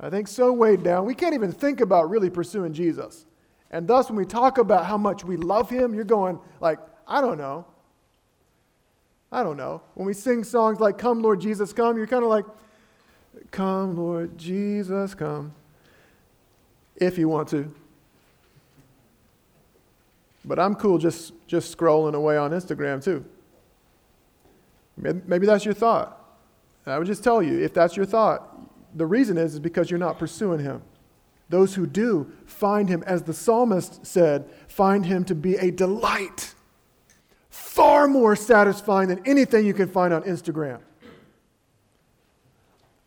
I 0.00 0.08
think 0.08 0.28
so 0.28 0.50
weighed 0.52 0.82
down, 0.82 1.04
we 1.04 1.14
can't 1.14 1.34
even 1.34 1.52
think 1.52 1.80
about 1.80 2.08
really 2.08 2.30
pursuing 2.30 2.72
Jesus. 2.72 3.26
And 3.70 3.86
thus, 3.88 4.08
when 4.08 4.16
we 4.16 4.24
talk 4.24 4.58
about 4.58 4.86
how 4.86 4.96
much 4.96 5.24
we 5.24 5.36
love 5.36 5.68
him, 5.68 5.94
you're 5.94 6.04
going, 6.04 6.38
like, 6.60 6.78
I 7.06 7.20
don't 7.20 7.38
know. 7.38 7.66
I 9.32 9.42
don't 9.42 9.56
know. 9.56 9.82
When 9.94 10.06
we 10.06 10.14
sing 10.14 10.44
songs 10.44 10.80
like 10.80 10.98
Come, 10.98 11.20
Lord 11.20 11.40
Jesus, 11.40 11.72
Come, 11.72 11.96
you're 11.96 12.06
kind 12.06 12.22
of 12.22 12.30
like, 12.30 12.44
Come, 13.50 13.96
Lord 13.96 14.38
Jesus, 14.38 15.14
come. 15.14 15.54
If 16.96 17.18
you 17.18 17.28
want 17.28 17.48
to. 17.48 17.72
But 20.44 20.58
I'm 20.58 20.74
cool 20.74 20.98
just, 20.98 21.32
just 21.46 21.76
scrolling 21.76 22.14
away 22.14 22.36
on 22.36 22.52
Instagram 22.52 23.02
too. 23.02 23.24
Maybe 24.96 25.46
that's 25.46 25.64
your 25.64 25.74
thought. 25.74 26.22
I 26.86 26.98
would 26.98 27.06
just 27.06 27.24
tell 27.24 27.42
you, 27.42 27.62
if 27.62 27.74
that's 27.74 27.96
your 27.96 28.06
thought, 28.06 28.56
the 28.94 29.04
reason 29.04 29.36
is, 29.36 29.54
is 29.54 29.60
because 29.60 29.90
you're 29.90 29.98
not 29.98 30.18
pursuing 30.18 30.60
him. 30.60 30.82
Those 31.48 31.74
who 31.74 31.86
do 31.86 32.32
find 32.44 32.88
him, 32.88 33.04
as 33.06 33.22
the 33.22 33.32
psalmist 33.32 34.04
said, 34.04 34.50
find 34.68 35.06
him 35.06 35.24
to 35.24 35.34
be 35.34 35.56
a 35.56 35.70
delight. 35.70 36.54
Far 37.50 38.08
more 38.08 38.34
satisfying 38.34 39.08
than 39.08 39.20
anything 39.26 39.64
you 39.64 39.74
can 39.74 39.88
find 39.88 40.12
on 40.12 40.22
Instagram 40.22 40.80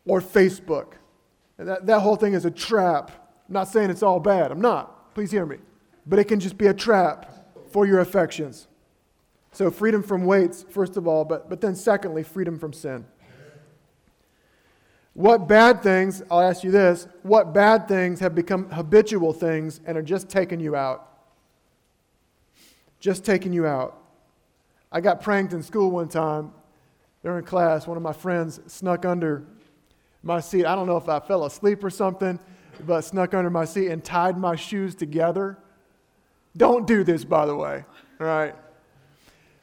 or 0.06 0.22
Facebook. 0.22 0.94
That, 1.58 1.86
that 1.86 2.00
whole 2.00 2.16
thing 2.16 2.34
is 2.34 2.46
a 2.46 2.52
trap. 2.52 3.12
I'm 3.48 3.54
not 3.54 3.68
saying 3.68 3.90
it's 3.90 4.04
all 4.04 4.20
bad. 4.20 4.52
I'm 4.52 4.62
not. 4.62 5.14
Please 5.14 5.32
hear 5.32 5.46
me. 5.46 5.58
But 6.06 6.20
it 6.20 6.26
can 6.26 6.40
just 6.40 6.58
be 6.58 6.68
a 6.68 6.74
trap 6.74 7.48
for 7.72 7.86
your 7.86 8.00
affections. 8.00 8.68
So, 9.52 9.70
freedom 9.72 10.04
from 10.04 10.26
weights, 10.26 10.66
first 10.70 10.96
of 10.96 11.08
all, 11.08 11.26
but, 11.26 11.50
but 11.50 11.60
then 11.60 11.76
secondly, 11.76 12.24
freedom 12.24 12.58
from 12.58 12.72
sin. 12.72 13.06
What 15.14 15.48
bad 15.48 15.82
things, 15.84 16.22
I'll 16.30 16.42
ask 16.42 16.64
you 16.64 16.72
this, 16.72 17.08
what 17.24 17.54
bad 17.54 17.88
things 17.88 18.20
have 18.20 18.36
become 18.36 18.70
habitual 18.70 19.34
things 19.34 19.82
and 19.86 19.98
are 19.98 20.02
just 20.02 20.30
taking 20.30 20.60
you 20.60 20.76
out? 20.76 21.08
Just 23.00 23.26
taking 23.26 23.54
you 23.54 23.66
out. 23.66 23.98
I 24.92 25.02
got 25.02 25.22
pranked 25.22 25.54
in 25.54 25.62
school 25.62 25.92
one 25.92 26.08
time 26.08 26.52
during 27.24 27.44
class. 27.44 27.86
One 27.86 27.98
of 27.98 28.04
my 28.04 28.14
friends 28.14 28.60
snuck 28.68 29.06
under 29.06 29.44
my 30.24 30.40
seat. 30.40 30.66
I 30.66 30.76
don't 30.76 30.88
know 30.88 30.98
if 30.98 31.10
I 31.10 31.20
fell 31.20 31.46
asleep 31.46 31.84
or 31.84 31.90
something, 31.90 32.40
but 32.86 33.02
snuck 33.02 33.34
under 33.34 33.50
my 33.50 33.66
seat 33.66 33.90
and 33.90 34.04
tied 34.04 34.38
my 34.38 34.56
shoes 34.56 34.96
together. 34.96 35.58
Don't 36.58 36.88
do 36.88 37.04
this, 37.04 37.24
by 37.24 37.46
the 37.46 37.56
way, 37.56 37.86
all 38.20 38.28
right? 38.28 38.56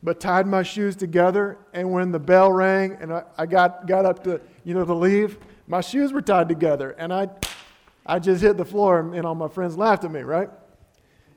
But 0.07 0.21
tied 0.21 0.47
my 0.47 0.63
shoes 0.63 0.95
together, 0.95 1.59
and 1.73 1.91
when 1.91 2.13
the 2.13 2.21
bell 2.21 2.53
rang 2.53 2.97
and 3.01 3.13
I, 3.13 3.25
I 3.37 3.47
got, 3.47 3.89
got 3.89 4.07
up 4.07 4.23
to, 4.23 4.41
you 4.63 4.73
know, 4.73 4.85
to 4.85 4.95
leave, 4.95 5.37
my 5.67 5.81
shoes 5.81 6.13
were 6.13 6.23
tied 6.23 6.49
together, 6.49 6.93
and 6.93 7.13
I, 7.13 7.29
I 8.07 8.21
just 8.21 8.41
hit 8.41 8.57
the 8.57 8.65
floor, 8.65 9.01
and 9.01 9.27
all 9.27 9.35
my 9.35 9.49
friends 9.49 9.77
laughed 9.77 10.05
at 10.05 10.13
me, 10.13 10.21
right? 10.21 10.49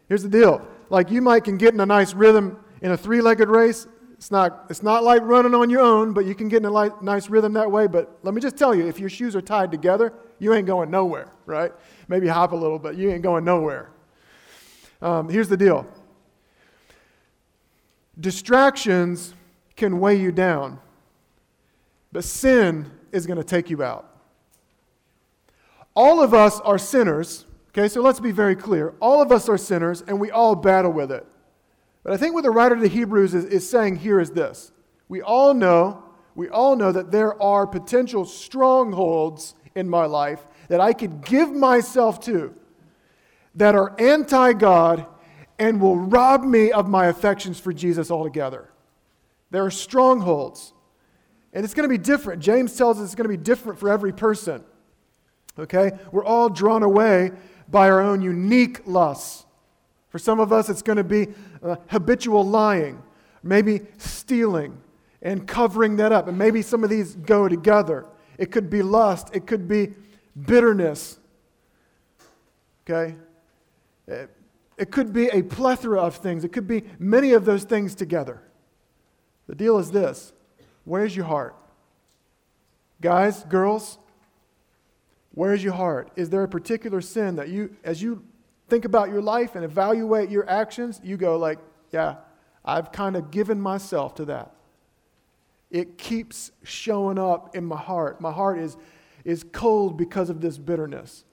Here's 0.08 0.22
the 0.22 0.30
deal. 0.30 0.68
Like, 0.92 1.10
you 1.10 1.20
might 1.20 1.46
can 1.46 1.58
get 1.58 1.74
in 1.74 1.80
a 1.80 1.86
nice 1.88 2.14
rhythm 2.14 2.60
in 2.84 2.92
a 2.92 2.98
three-legged 2.98 3.50
race, 3.50 3.88
it's 4.14 4.30
not, 4.30 4.68
it's 4.70 4.84
not 4.84 5.04
like 5.04 5.24
running 5.24 5.56
on 5.56 5.72
your 5.72 5.82
own, 5.82 6.14
but 6.14 6.28
you 6.28 6.36
can 6.36 6.48
get 6.48 6.58
in 6.58 6.66
a 6.66 6.70
light, 6.70 7.02
nice 7.02 7.28
rhythm 7.28 7.54
that 7.54 7.72
way. 7.72 7.88
But 7.88 8.20
let 8.22 8.36
me 8.36 8.40
just 8.40 8.56
tell 8.56 8.76
you 8.76 8.86
if 8.86 9.00
your 9.00 9.10
shoes 9.10 9.36
are 9.36 9.42
tied 9.42 9.72
together, 9.72 10.14
you 10.38 10.54
ain't 10.54 10.68
going 10.68 10.92
nowhere, 10.92 11.34
right? 11.48 11.72
Maybe 12.08 12.28
hop 12.28 12.52
a 12.52 12.56
little, 12.56 12.78
but 12.78 12.98
you 12.98 13.10
ain't 13.10 13.24
going 13.24 13.44
nowhere. 13.44 13.90
Um, 15.02 15.28
here's 15.28 15.50
the 15.50 15.58
deal 15.58 15.88
distractions 18.20 19.34
can 19.76 20.00
weigh 20.00 20.20
you 20.20 20.32
down, 20.32 20.80
but 22.12 22.24
sin 22.24 22.92
is 23.12 23.26
going 23.26 23.38
to 23.38 23.44
take 23.44 23.70
you 23.70 23.82
out. 23.82 24.06
All 25.96 26.22
of 26.22 26.34
us 26.34 26.60
are 26.62 26.78
sinners, 26.78 27.46
okay? 27.70 27.88
So 27.88 28.02
let's 28.02 28.20
be 28.20 28.32
very 28.32 28.56
clear. 28.56 28.94
All 29.00 29.22
of 29.22 29.32
us 29.32 29.50
are 29.50 29.58
sinners, 29.58 30.04
and 30.08 30.20
we 30.20 30.32
all 30.32 30.56
battle 30.56 30.92
with 30.92 31.12
it. 31.12 31.26
But 32.04 32.14
I 32.14 32.18
think 32.18 32.34
what 32.34 32.44
the 32.44 32.52
writer 32.52 32.80
the 32.80 32.88
Hebrews 32.88 33.34
is, 33.34 33.46
is 33.46 33.70
saying 33.70 33.98
here 33.98 34.20
is 34.20 34.32
this. 34.32 34.72
We 35.08 35.22
all 35.22 35.54
know, 35.54 36.04
we 36.36 36.50
all 36.50 36.76
know 36.76 36.92
that 36.92 37.12
there 37.12 37.42
are 37.42 37.68
potential 37.68 38.26
strongholds 38.26 39.56
in 39.76 39.90
my 39.90 40.06
life 40.06 40.46
that 40.70 40.80
I 40.80 40.94
could 40.94 41.26
give 41.26 41.52
myself 41.52 42.20
to 42.22 42.54
that 43.56 43.76
are 43.76 44.00
anti 44.00 44.54
God 44.54 45.06
and 45.60 45.82
will 45.82 45.98
rob 45.98 46.44
me 46.44 46.72
of 46.72 46.88
my 46.88 47.08
affections 47.08 47.60
for 47.60 47.74
Jesus 47.74 48.10
altogether. 48.10 48.70
There 49.52 49.66
are 49.66 49.72
strongholds. 49.72 50.74
And 51.54 51.66
it's 51.66 51.74
going 51.74 51.88
to 51.88 51.90
be 51.90 52.02
different. 52.02 52.42
James 52.42 52.76
tells 52.76 52.98
us 52.98 53.06
it's 53.06 53.16
going 53.16 53.30
to 53.30 53.38
be 53.38 53.44
different 53.44 53.80
for 53.80 53.90
every 53.90 54.14
person. 54.14 54.64
Okay? 55.58 55.92
We're 56.12 56.24
all 56.24 56.50
drawn 56.50 56.84
away 56.84 57.32
by 57.68 57.90
our 57.90 58.02
own 58.02 58.22
unique 58.22 58.82
lusts. 58.86 59.46
For 60.10 60.18
some 60.18 60.40
of 60.40 60.54
us, 60.54 60.70
it's 60.70 60.82
going 60.82 60.98
to 60.98 61.04
be 61.04 61.28
uh, 61.62 61.76
habitual 61.88 62.44
lying, 62.44 63.02
maybe 63.44 63.82
stealing 63.98 64.80
and 65.22 65.48
covering 65.48 65.98
that 65.98 66.12
up. 66.12 66.28
And 66.28 66.38
maybe 66.38 66.62
some 66.62 66.84
of 66.84 66.90
these 66.90 67.16
go 67.16 67.48
together. 67.48 68.06
It 68.38 68.52
could 68.52 68.70
be 68.70 68.82
lust, 68.82 69.30
it 69.34 69.46
could 69.46 69.68
be 69.68 69.94
bitterness. 70.46 71.20
Okay? 72.90 73.16
It, 74.80 74.92
could 74.92 75.14
be 75.14 75.28
a 75.28 75.44
plethora 75.44 76.02
of 76.02 76.16
things, 76.16 76.44
it 76.44 76.54
could 76.54 76.68
be 76.68 76.84
many 76.98 77.34
of 77.34 77.46
those 77.46 77.64
things 77.64 77.94
together. 77.96 78.42
The 79.48 79.56
deal 79.56 79.78
is 79.78 79.92
this 79.92 80.34
where's 80.86 81.16
your 81.16 81.26
heart? 81.26 81.56
Guys, 83.02 83.44
girls, 83.44 83.98
where's 85.32 85.64
your 85.64 85.74
heart? 85.74 86.12
Is 86.16 86.30
there 86.30 86.44
a 86.44 86.48
particular 86.48 87.02
sin 87.02 87.36
that 87.36 87.50
you, 87.50 87.76
as 87.84 88.02
you 88.02 88.24
think 88.68 88.86
about 88.86 89.10
your 89.10 89.22
life 89.22 89.56
and 89.56 89.64
evaluate 89.64 90.30
your 90.30 90.50
actions, 90.50 91.00
you 91.04 91.18
go 91.18 91.38
like, 91.38 91.60
yeah, 91.92 92.16
I've 92.64 92.92
kind 92.92 93.16
of 93.16 93.32
given 93.32 93.60
myself 93.60 94.16
to 94.16 94.26
that. 94.26 94.54
It 95.72 95.98
keeps 95.98 96.52
showing 96.64 97.18
up 97.18 97.56
in 97.56 97.66
my 97.66 97.78
heart. 97.78 98.20
My 98.20 98.32
heart 98.32 98.60
is, 98.60 98.78
is 99.24 99.44
cold 99.52 99.98
because 99.98 100.30
of 100.30 100.42
this 100.42 100.58
bitterness. 100.58 101.24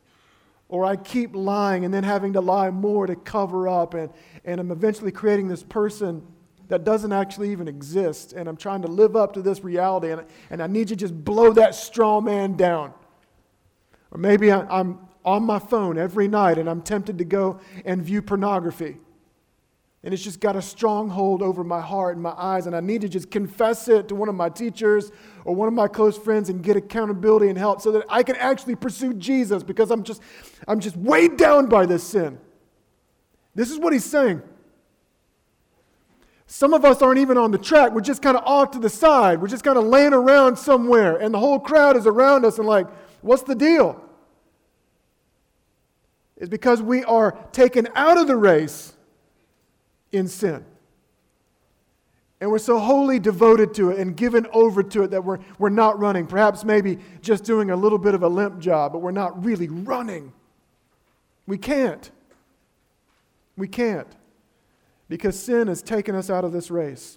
Or 0.69 0.85
I 0.85 0.97
keep 0.97 1.35
lying 1.35 1.85
and 1.85 1.95
then 1.95 2.03
having 2.05 2.33
to 2.33 2.41
lie 2.41 2.71
more 2.71 3.07
to 3.07 3.17
cover 3.17 3.69
up, 3.69 3.95
and, 3.95 4.11
and 4.45 4.61
I'm 4.61 4.71
eventually 4.71 5.13
creating 5.13 5.49
this 5.49 5.63
person 5.63 6.27
that 6.69 6.83
doesn't 6.83 7.13
actually 7.13 7.53
even 7.53 7.69
exist, 7.69 8.33
and 8.33 8.49
I'm 8.49 8.57
trying 8.57 8.83
to 8.83 8.89
live 8.89 9.15
up 9.15 9.33
to 9.35 9.43
this 9.43 9.63
reality, 9.63 10.11
and, 10.11 10.25
and 10.51 10.61
I 10.61 10.67
need 10.67 10.91
you 10.91 10.97
to 10.97 10.97
just 10.97 11.25
blow 11.25 11.53
that 11.53 11.77
straw 11.77 12.21
man 12.21 12.57
down. 12.57 12.93
Or 14.11 14.19
maybe 14.19 14.51
I, 14.51 14.63
I'm, 14.67 14.99
on 15.27 15.43
my 15.43 15.59
phone 15.59 15.99
every 15.99 16.29
night 16.29 16.57
and 16.57 16.71
I'm 16.71 16.81
tempted 16.81 17.19
to 17.19 17.25
go 17.25 17.59
and 17.85 18.03
view 18.03 18.23
pornography. 18.23 18.99
And 20.07 20.15
it's 20.15 20.23
just 20.23 20.39
got 20.39 20.55
a 20.55 20.63
stronghold 20.63 21.43
over 21.43 21.65
my 21.65 21.81
heart 21.81 22.15
and 22.15 22.23
my 22.23 22.33
eyes, 22.39 22.69
and 22.69 22.77
I 22.77 22.81
need 22.81 23.01
to 23.01 23.09
just 23.09 23.29
confess 23.29 23.89
it 23.89 24.07
to 24.07 24.15
one 24.15 24.29
of 24.29 24.37
my 24.37 24.49
teachers 24.49 25.11
or 25.45 25.53
one 25.53 25.67
of 25.67 25.75
my 25.75 25.89
close 25.89 26.17
friends 26.17 26.49
and 26.49 26.63
get 26.63 26.77
accountability 26.77 27.49
and 27.49 27.59
help 27.59 27.81
so 27.81 27.91
that 27.91 28.05
I 28.09 28.23
can 28.23 28.37
actually 28.37 28.77
pursue 28.77 29.15
Jesus 29.15 29.65
because 29.65 29.91
I'm 29.91 30.05
just, 30.05 30.23
I'm 30.69 30.79
just 30.79 30.97
weighed 30.97 31.37
down 31.37 31.67
by 31.67 31.87
this 31.87 32.05
sin. 32.05 32.39
This 33.57 33.73
is 33.73 33.81
what 33.81 33.93
he's 33.93 34.05
saying. 34.05 34.43
Some 36.47 36.73
of 36.73 36.85
us 36.85 37.03
aren't 37.03 37.19
even 37.19 37.37
on 37.37 37.51
the 37.51 37.59
track. 37.59 37.91
We're 37.91 38.01
just 38.01 38.23
kind 38.23 38.37
of 38.37 38.45
off 38.45 38.71
to 38.71 38.79
the 38.79 38.89
side. 38.89 39.43
We're 39.43 39.49
just 39.49 39.65
kind 39.65 39.77
of 39.77 39.83
laying 39.83 40.15
around 40.15 40.57
somewhere, 40.57 41.17
and 41.17 41.35
the 41.35 41.41
whole 41.41 41.59
crowd 41.59 41.97
is 41.97 42.07
around 42.07 42.45
us 42.45 42.59
and 42.59 42.69
like, 42.69 42.87
what's 43.23 43.43
the 43.43 43.57
deal? 43.57 44.01
It's 46.37 46.49
because 46.49 46.81
we 46.81 47.03
are 47.03 47.33
taken 47.51 47.89
out 47.97 48.19
of 48.19 48.29
the 48.29 48.37
race 48.37 48.93
in 50.13 50.29
sin. 50.29 50.65
And 52.41 52.51
we're 52.51 52.59
so 52.59 52.79
wholly 52.79 53.19
devoted 53.19 53.73
to 53.75 53.91
it 53.91 53.99
and 53.99 54.15
given 54.15 54.47
over 54.53 54.83
to 54.83 55.03
it 55.05 55.11
that 55.13 55.25
we're, 55.25 55.39
we're 55.59 55.71
not 55.71 55.99
running. 55.99 56.27
Perhaps 56.27 56.65
maybe 56.65 56.99
just 57.23 57.45
doing 57.45 57.71
a 57.71 57.77
little 57.77 57.99
bit 57.99 58.15
of 58.15 58.23
a 58.23 58.29
limp 58.29 58.59
job, 58.59 58.93
but 58.93 58.99
we're 58.99 59.11
not 59.11 59.43
really 59.45 59.69
running. 59.69 60.33
We 61.47 61.57
can't. 61.57 62.11
We 63.57 63.69
can't. 63.69 64.09
Because 65.09 65.39
sin 65.39 65.69
has 65.69 65.83
taken 65.83 66.15
us 66.15 66.29
out 66.29 66.45
of 66.45 66.53
this 66.53 66.71
race. 66.71 67.17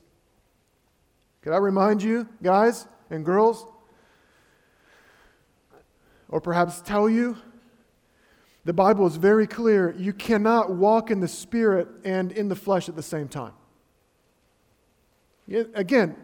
Could 1.42 1.54
I 1.54 1.58
remind 1.58 2.02
you, 2.02 2.28
guys 2.42 2.88
and 3.10 3.26
girls, 3.26 3.66
or 6.30 6.40
perhaps 6.40 6.80
tell 6.82 7.10
you 7.10 7.38
the 8.66 8.74
Bible 8.74 9.08
is 9.08 9.16
very 9.16 9.48
clear 9.48 9.96
you 9.98 10.14
cannot 10.14 10.72
walk 10.72 11.12
in 11.12 11.20
the 11.20 11.28
Spirit 11.28 11.88
and 12.04 12.32
in 12.32 12.50
the 12.50 12.56
flesh 12.56 12.90
at 12.90 12.96
the 12.96 13.04
same 13.04 13.28
time. 13.28 13.54
Again, 15.74 16.16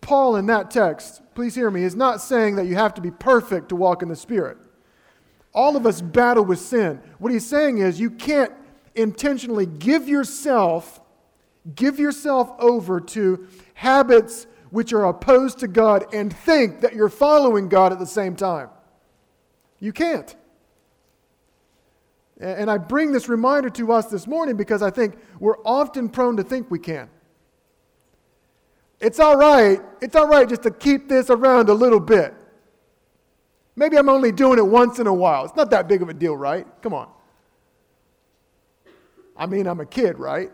Paul 0.00 0.36
in 0.36 0.46
that 0.46 0.70
text, 0.70 1.22
please 1.34 1.54
hear 1.54 1.70
me, 1.70 1.82
is 1.82 1.96
not 1.96 2.20
saying 2.20 2.56
that 2.56 2.66
you 2.66 2.74
have 2.74 2.94
to 2.94 3.00
be 3.00 3.10
perfect 3.10 3.70
to 3.70 3.76
walk 3.76 4.02
in 4.02 4.08
the 4.08 4.16
Spirit. 4.16 4.58
All 5.54 5.76
of 5.76 5.86
us 5.86 6.00
battle 6.00 6.44
with 6.44 6.58
sin. 6.58 7.00
What 7.18 7.32
he's 7.32 7.46
saying 7.46 7.78
is 7.78 7.98
you 7.98 8.10
can't 8.10 8.52
intentionally 8.94 9.64
give 9.64 10.08
yourself 10.08 11.00
give 11.74 11.98
yourself 11.98 12.50
over 12.58 13.00
to 13.00 13.46
habits 13.74 14.46
which 14.70 14.92
are 14.92 15.06
opposed 15.06 15.58
to 15.60 15.68
God 15.68 16.04
and 16.12 16.34
think 16.34 16.80
that 16.80 16.94
you're 16.94 17.08
following 17.08 17.68
God 17.68 17.92
at 17.92 17.98
the 17.98 18.06
same 18.06 18.36
time. 18.36 18.68
You 19.80 19.92
can't. 19.92 20.34
And 22.40 22.70
I 22.70 22.78
bring 22.78 23.10
this 23.10 23.28
reminder 23.28 23.68
to 23.70 23.92
us 23.92 24.06
this 24.06 24.26
morning 24.26 24.56
because 24.56 24.80
I 24.80 24.90
think 24.90 25.16
we're 25.40 25.58
often 25.64 26.08
prone 26.08 26.36
to 26.36 26.44
think 26.44 26.70
we 26.70 26.78
can. 26.78 27.10
It's 29.00 29.18
all 29.18 29.36
right. 29.36 29.80
It's 30.00 30.14
all 30.14 30.28
right 30.28 30.48
just 30.48 30.62
to 30.62 30.70
keep 30.70 31.08
this 31.08 31.30
around 31.30 31.68
a 31.68 31.74
little 31.74 32.00
bit. 32.00 32.34
Maybe 33.74 33.96
I'm 33.96 34.08
only 34.08 34.32
doing 34.32 34.58
it 34.58 34.66
once 34.66 34.98
in 34.98 35.06
a 35.06 35.14
while. 35.14 35.44
It's 35.44 35.56
not 35.56 35.70
that 35.70 35.88
big 35.88 36.02
of 36.02 36.08
a 36.08 36.14
deal, 36.14 36.36
right? 36.36 36.66
Come 36.82 36.94
on. 36.94 37.08
I 39.36 39.46
mean, 39.46 39.66
I'm 39.66 39.80
a 39.80 39.86
kid, 39.86 40.18
right? 40.18 40.50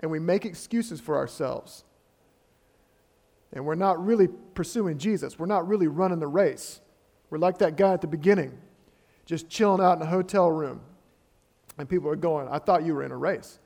And 0.00 0.10
we 0.10 0.18
make 0.18 0.44
excuses 0.44 1.00
for 1.00 1.16
ourselves. 1.16 1.84
And 3.52 3.64
we're 3.64 3.74
not 3.76 4.04
really 4.04 4.28
pursuing 4.54 4.98
Jesus. 4.98 5.38
We're 5.38 5.46
not 5.46 5.66
really 5.66 5.86
running 5.86 6.18
the 6.18 6.26
race. 6.26 6.80
We're 7.30 7.38
like 7.38 7.58
that 7.58 7.76
guy 7.76 7.92
at 7.92 8.00
the 8.00 8.08
beginning 8.08 8.58
just 9.26 9.48
chilling 9.48 9.80
out 9.80 9.96
in 9.96 10.02
a 10.02 10.06
hotel 10.06 10.50
room. 10.50 10.80
And 11.78 11.88
people 11.88 12.08
are 12.08 12.16
going, 12.16 12.48
I 12.48 12.58
thought 12.58 12.84
you 12.84 12.94
were 12.94 13.02
in 13.02 13.10
a 13.10 13.16
race. 13.16 13.58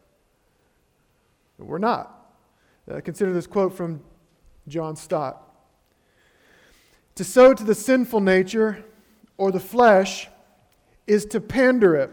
We're 1.58 1.78
not. 1.78 2.14
Uh, 2.90 3.00
consider 3.00 3.32
this 3.32 3.46
quote 3.46 3.76
from 3.76 4.00
John 4.66 4.96
Stott 4.96 5.42
To 7.16 7.24
sow 7.24 7.52
to 7.52 7.64
the 7.64 7.74
sinful 7.74 8.20
nature 8.20 8.84
or 9.36 9.50
the 9.50 9.60
flesh 9.60 10.28
is 11.06 11.24
to 11.26 11.40
pander 11.40 11.96
it, 11.96 12.10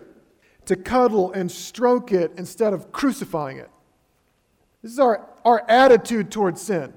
to 0.65 0.75
cuddle 0.75 1.31
and 1.33 1.51
stroke 1.51 2.11
it 2.11 2.31
instead 2.37 2.73
of 2.73 2.91
crucifying 2.91 3.57
it. 3.57 3.69
This 4.81 4.91
is 4.91 4.99
our, 4.99 5.27
our 5.43 5.63
attitude 5.69 6.31
towards 6.31 6.61
sin. 6.61 6.93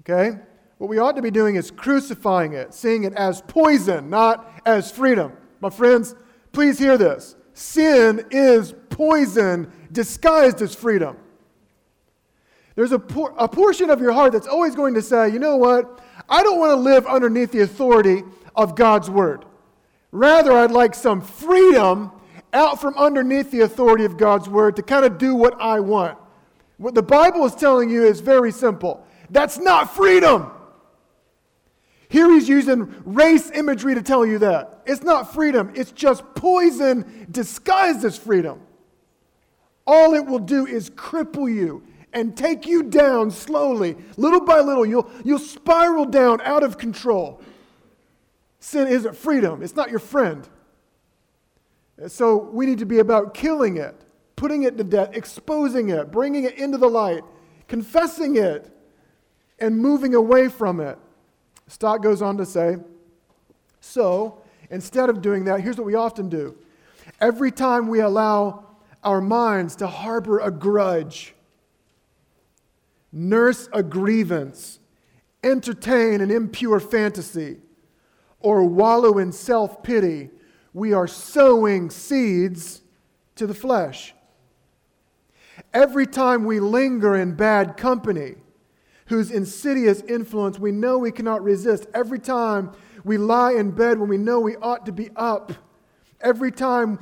Okay? 0.00 0.38
What 0.80 0.88
we 0.88 0.96
ought 0.96 1.14
to 1.14 1.20
be 1.20 1.30
doing 1.30 1.56
is 1.56 1.70
crucifying 1.70 2.54
it, 2.54 2.72
seeing 2.72 3.04
it 3.04 3.12
as 3.12 3.42
poison, 3.42 4.08
not 4.08 4.50
as 4.64 4.90
freedom. 4.90 5.30
My 5.60 5.68
friends, 5.68 6.14
please 6.52 6.78
hear 6.78 6.96
this. 6.96 7.36
Sin 7.52 8.24
is 8.30 8.74
poison 8.88 9.70
disguised 9.92 10.62
as 10.62 10.74
freedom. 10.74 11.18
There's 12.76 12.92
a, 12.92 12.98
por- 12.98 13.34
a 13.36 13.46
portion 13.46 13.90
of 13.90 14.00
your 14.00 14.12
heart 14.12 14.32
that's 14.32 14.46
always 14.46 14.74
going 14.74 14.94
to 14.94 15.02
say, 15.02 15.28
you 15.28 15.38
know 15.38 15.58
what? 15.58 16.00
I 16.30 16.42
don't 16.42 16.58
want 16.58 16.70
to 16.70 16.76
live 16.76 17.06
underneath 17.06 17.52
the 17.52 17.60
authority 17.60 18.22
of 18.56 18.74
God's 18.74 19.10
word. 19.10 19.44
Rather, 20.12 20.52
I'd 20.52 20.70
like 20.70 20.94
some 20.94 21.20
freedom 21.20 22.10
out 22.54 22.80
from 22.80 22.96
underneath 22.96 23.50
the 23.50 23.60
authority 23.60 24.06
of 24.06 24.16
God's 24.16 24.48
word 24.48 24.76
to 24.76 24.82
kind 24.82 25.04
of 25.04 25.18
do 25.18 25.34
what 25.34 25.60
I 25.60 25.80
want. 25.80 26.16
What 26.78 26.94
the 26.94 27.02
Bible 27.02 27.44
is 27.44 27.54
telling 27.54 27.90
you 27.90 28.02
is 28.06 28.20
very 28.20 28.50
simple 28.50 29.06
that's 29.28 29.58
not 29.58 29.94
freedom. 29.94 30.52
Here 32.10 32.28
he's 32.28 32.48
using 32.48 32.92
race 33.04 33.52
imagery 33.52 33.94
to 33.94 34.02
tell 34.02 34.26
you 34.26 34.40
that. 34.40 34.82
It's 34.84 35.04
not 35.04 35.32
freedom, 35.32 35.72
it's 35.76 35.92
just 35.92 36.24
poison 36.34 37.28
disguised 37.30 38.04
as 38.04 38.18
freedom. 38.18 38.60
All 39.86 40.14
it 40.14 40.26
will 40.26 40.40
do 40.40 40.66
is 40.66 40.90
cripple 40.90 41.52
you 41.52 41.84
and 42.12 42.36
take 42.36 42.66
you 42.66 42.82
down 42.82 43.30
slowly. 43.30 43.96
Little 44.16 44.44
by 44.44 44.58
little, 44.58 44.84
you'll, 44.84 45.08
you'll 45.24 45.38
spiral 45.38 46.04
down 46.04 46.40
out 46.40 46.64
of 46.64 46.78
control. 46.78 47.40
Sin 48.58 48.88
isn't 48.88 49.16
freedom, 49.16 49.62
it's 49.62 49.76
not 49.76 49.88
your 49.88 50.00
friend. 50.00 50.48
So 52.08 52.38
we 52.38 52.66
need 52.66 52.78
to 52.78 52.86
be 52.86 52.98
about 52.98 53.34
killing 53.34 53.76
it, 53.76 53.94
putting 54.34 54.64
it 54.64 54.76
to 54.78 54.82
death, 54.82 55.10
exposing 55.12 55.90
it, 55.90 56.10
bringing 56.10 56.42
it 56.42 56.58
into 56.58 56.76
the 56.76 56.88
light, 56.88 57.22
confessing 57.68 58.34
it, 58.34 58.68
and 59.60 59.78
moving 59.78 60.16
away 60.16 60.48
from 60.48 60.80
it. 60.80 60.98
Stott 61.70 62.02
goes 62.02 62.20
on 62.20 62.36
to 62.36 62.44
say 62.44 62.78
So, 63.80 64.42
instead 64.70 65.08
of 65.08 65.22
doing 65.22 65.44
that, 65.44 65.60
here's 65.60 65.76
what 65.76 65.86
we 65.86 65.94
often 65.94 66.28
do. 66.28 66.56
Every 67.20 67.52
time 67.52 67.86
we 67.86 68.00
allow 68.00 68.64
our 69.04 69.20
minds 69.20 69.76
to 69.76 69.86
harbor 69.86 70.40
a 70.40 70.50
grudge, 70.50 71.32
nurse 73.12 73.68
a 73.72 73.84
grievance, 73.84 74.80
entertain 75.44 76.20
an 76.20 76.30
impure 76.32 76.80
fantasy, 76.80 77.58
or 78.40 78.64
wallow 78.64 79.18
in 79.18 79.30
self 79.30 79.80
pity, 79.80 80.30
we 80.74 80.92
are 80.92 81.06
sowing 81.06 81.88
seeds 81.88 82.82
to 83.36 83.46
the 83.46 83.54
flesh. 83.54 84.12
Every 85.72 86.06
time 86.06 86.44
we 86.44 86.58
linger 86.58 87.14
in 87.14 87.36
bad 87.36 87.76
company, 87.76 88.34
whose 89.10 89.32
insidious 89.32 90.02
influence 90.02 90.56
we 90.56 90.70
know 90.70 90.96
we 90.96 91.10
cannot 91.10 91.42
resist. 91.42 91.84
Every 91.92 92.20
time 92.20 92.70
we 93.02 93.18
lie 93.18 93.52
in 93.52 93.72
bed 93.72 93.98
when 93.98 94.08
we 94.08 94.16
know 94.16 94.38
we 94.38 94.54
ought 94.56 94.86
to 94.86 94.92
be 94.92 95.10
up. 95.16 95.52
Every 96.20 96.52
time 96.52 97.00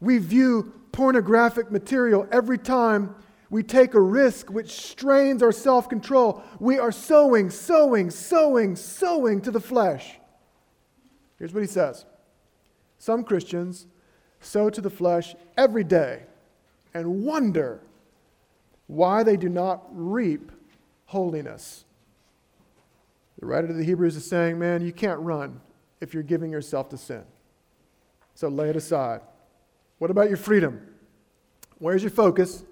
we 0.00 0.18
view 0.18 0.74
pornographic 0.92 1.70
material. 1.70 2.28
Every 2.30 2.58
time 2.58 3.14
we 3.48 3.62
take 3.62 3.94
a 3.94 4.00
risk 4.00 4.50
which 4.50 4.70
strains 4.70 5.42
our 5.42 5.50
self 5.50 5.88
control. 5.88 6.42
We 6.58 6.78
are 6.78 6.92
sowing, 6.92 7.48
sowing, 7.48 8.10
sowing, 8.10 8.76
sowing 8.76 9.40
to 9.40 9.50
the 9.50 9.60
flesh. 9.60 10.18
Here's 11.38 11.54
what 11.54 11.62
he 11.62 11.68
says 11.68 12.04
Some 12.98 13.24
Christians 13.24 13.86
sow 14.40 14.68
to 14.68 14.82
the 14.82 14.90
flesh 14.90 15.34
every 15.56 15.84
day 15.84 16.24
and 16.92 17.24
wonder 17.24 17.80
why 18.88 19.22
they 19.22 19.38
do 19.38 19.48
not 19.48 19.84
reap 19.90 20.52
holiness. 21.10 21.84
The 23.40 23.46
writer 23.46 23.66
to 23.66 23.72
the 23.72 23.82
Hebrews 23.82 24.14
is 24.14 24.24
saying, 24.24 24.60
man, 24.60 24.80
you 24.86 24.92
can't 24.92 25.18
run 25.18 25.60
if 26.00 26.14
you're 26.14 26.22
giving 26.22 26.52
yourself 26.52 26.88
to 26.90 26.96
sin. 26.96 27.24
So 28.36 28.46
lay 28.46 28.70
it 28.70 28.76
aside. 28.76 29.20
What 29.98 30.12
about 30.12 30.28
your 30.28 30.36
freedom? 30.36 30.80
Where's 31.78 32.04
your 32.04 32.12
focus? 32.12 32.62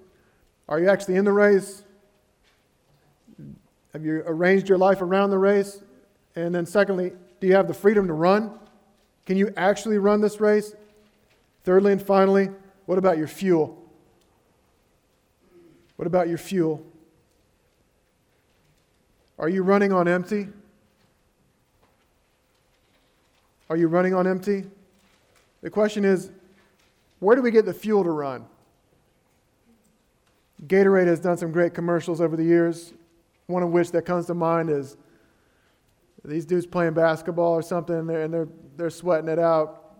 Are 0.69 0.79
you 0.79 0.89
actually 0.89 1.17
in 1.17 1.25
the 1.25 1.33
race? 1.33 1.83
Have 3.91 4.05
you 4.05 4.23
arranged 4.25 4.69
your 4.69 4.77
life 4.77 5.01
around 5.01 5.31
the 5.31 5.37
race? 5.37 5.81
And 6.37 6.55
then, 6.55 6.65
secondly, 6.65 7.11
do 7.41 7.47
you 7.47 7.55
have 7.55 7.67
the 7.67 7.73
freedom 7.73 8.07
to 8.07 8.13
run? 8.13 8.57
Can 9.25 9.35
you 9.35 9.51
actually 9.57 9.97
run 9.97 10.21
this 10.21 10.39
race? 10.39 10.73
Thirdly 11.65 11.91
and 11.91 12.01
finally, 12.01 12.51
what 12.85 12.97
about 12.97 13.17
your 13.17 13.27
fuel? 13.27 13.83
What 15.97 16.07
about 16.07 16.29
your 16.29 16.37
fuel? 16.37 16.85
Are 19.39 19.47
you 19.47 19.63
running 19.63 19.93
on 19.93 20.09
empty? 20.09 20.49
Are 23.69 23.77
you 23.77 23.87
running 23.87 24.13
on 24.13 24.27
empty? 24.27 24.65
The 25.61 25.69
question 25.69 26.03
is 26.03 26.31
where 27.19 27.37
do 27.37 27.41
we 27.41 27.49
get 27.49 27.65
the 27.65 27.73
fuel 27.73 28.03
to 28.03 28.11
run? 28.11 28.45
Gatorade 30.67 31.07
has 31.07 31.21
done 31.21 31.37
some 31.37 31.53
great 31.53 31.73
commercials 31.73 32.19
over 32.19 32.35
the 32.35 32.43
years. 32.43 32.93
One 33.47 33.63
of 33.63 33.69
which 33.69 33.91
that 33.91 34.01
comes 34.01 34.25
to 34.25 34.33
mind 34.33 34.69
is 34.69 34.97
these 36.25 36.45
dudes 36.45 36.65
playing 36.65 36.93
basketball 36.93 37.53
or 37.53 37.61
something, 37.61 37.95
and 37.95 38.09
they're, 38.09 38.23
and 38.23 38.33
they're, 38.33 38.47
they're 38.75 38.89
sweating 38.89 39.29
it 39.29 39.39
out. 39.39 39.95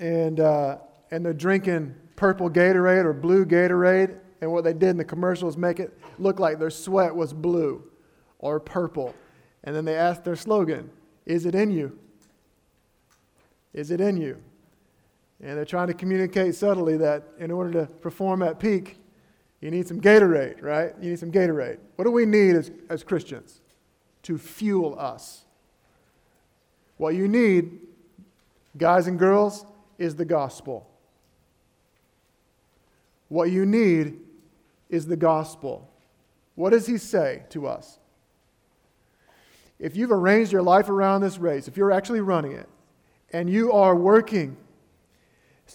And, 0.00 0.40
uh, 0.40 0.78
and 1.12 1.24
they're 1.24 1.32
drinking 1.32 1.94
purple 2.16 2.50
Gatorade 2.50 3.04
or 3.04 3.12
blue 3.12 3.44
Gatorade. 3.44 4.18
And 4.40 4.50
what 4.50 4.64
they 4.64 4.72
did 4.72 4.90
in 4.90 4.96
the 4.96 5.04
commercial 5.04 5.48
is 5.48 5.56
make 5.56 5.78
it 5.78 5.96
look 6.18 6.40
like 6.40 6.58
their 6.58 6.70
sweat 6.70 7.14
was 7.14 7.32
blue 7.32 7.84
or 8.40 8.58
purple. 8.58 9.14
And 9.62 9.76
then 9.76 9.84
they 9.84 9.96
ask 9.96 10.24
their 10.24 10.36
slogan 10.36 10.90
Is 11.24 11.46
it 11.46 11.54
in 11.54 11.70
you? 11.70 11.96
Is 13.72 13.90
it 13.90 14.00
in 14.00 14.16
you? 14.16 14.42
And 15.42 15.56
they're 15.56 15.64
trying 15.64 15.86
to 15.86 15.94
communicate 15.94 16.54
subtly 16.54 16.96
that 16.98 17.22
in 17.38 17.50
order 17.50 17.72
to 17.72 17.86
perform 17.86 18.42
at 18.42 18.58
peak, 18.58 18.98
you 19.60 19.70
need 19.70 19.86
some 19.86 20.00
Gatorade, 20.00 20.62
right? 20.62 20.92
You 21.00 21.10
need 21.10 21.18
some 21.18 21.30
Gatorade. 21.30 21.78
What 21.96 22.04
do 22.04 22.10
we 22.10 22.26
need 22.26 22.56
as, 22.56 22.70
as 22.88 23.02
Christians? 23.04 23.60
To 24.24 24.36
fuel 24.36 24.98
us. 24.98 25.44
What 26.96 27.14
you 27.14 27.28
need, 27.28 27.78
guys 28.76 29.06
and 29.06 29.18
girls, 29.18 29.64
is 29.98 30.16
the 30.16 30.24
gospel. 30.24 30.86
What 33.28 33.50
you 33.50 33.64
need 33.64 34.18
is 34.90 35.06
the 35.06 35.16
gospel. 35.16 35.88
What 36.54 36.70
does 36.70 36.86
he 36.86 36.98
say 36.98 37.44
to 37.50 37.66
us? 37.66 37.99
If 39.80 39.96
you've 39.96 40.12
arranged 40.12 40.52
your 40.52 40.62
life 40.62 40.88
around 40.88 41.22
this 41.22 41.38
race, 41.38 41.66
if 41.66 41.76
you're 41.76 41.90
actually 41.90 42.20
running 42.20 42.52
it, 42.52 42.68
and 43.32 43.48
you 43.48 43.72
are 43.72 43.96
working 43.96 44.56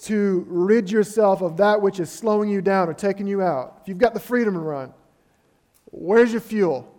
to 0.04 0.46
rid 0.48 0.92
yourself 0.92 1.42
of 1.42 1.58
that 1.58 1.82
which 1.82 2.00
is 2.00 2.12
slowing 2.12 2.50
you 2.50 2.62
down 2.62 2.88
or 2.88 2.94
taking 2.94 3.26
you 3.26 3.42
out, 3.42 3.80
if 3.82 3.88
you've 3.88 3.98
got 3.98 4.14
the 4.14 4.20
freedom 4.20 4.54
to 4.54 4.60
run, 4.60 4.94
where's 5.86 6.32
your 6.32 6.42
fuel? 6.42 6.92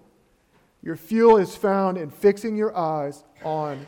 Your 0.83 0.97
fuel 0.97 1.37
is 1.37 1.55
found 1.55 1.97
in 1.97 2.11
fixing 2.11 2.57
your 2.57 2.77
eyes 2.77 3.25
on 3.45 3.87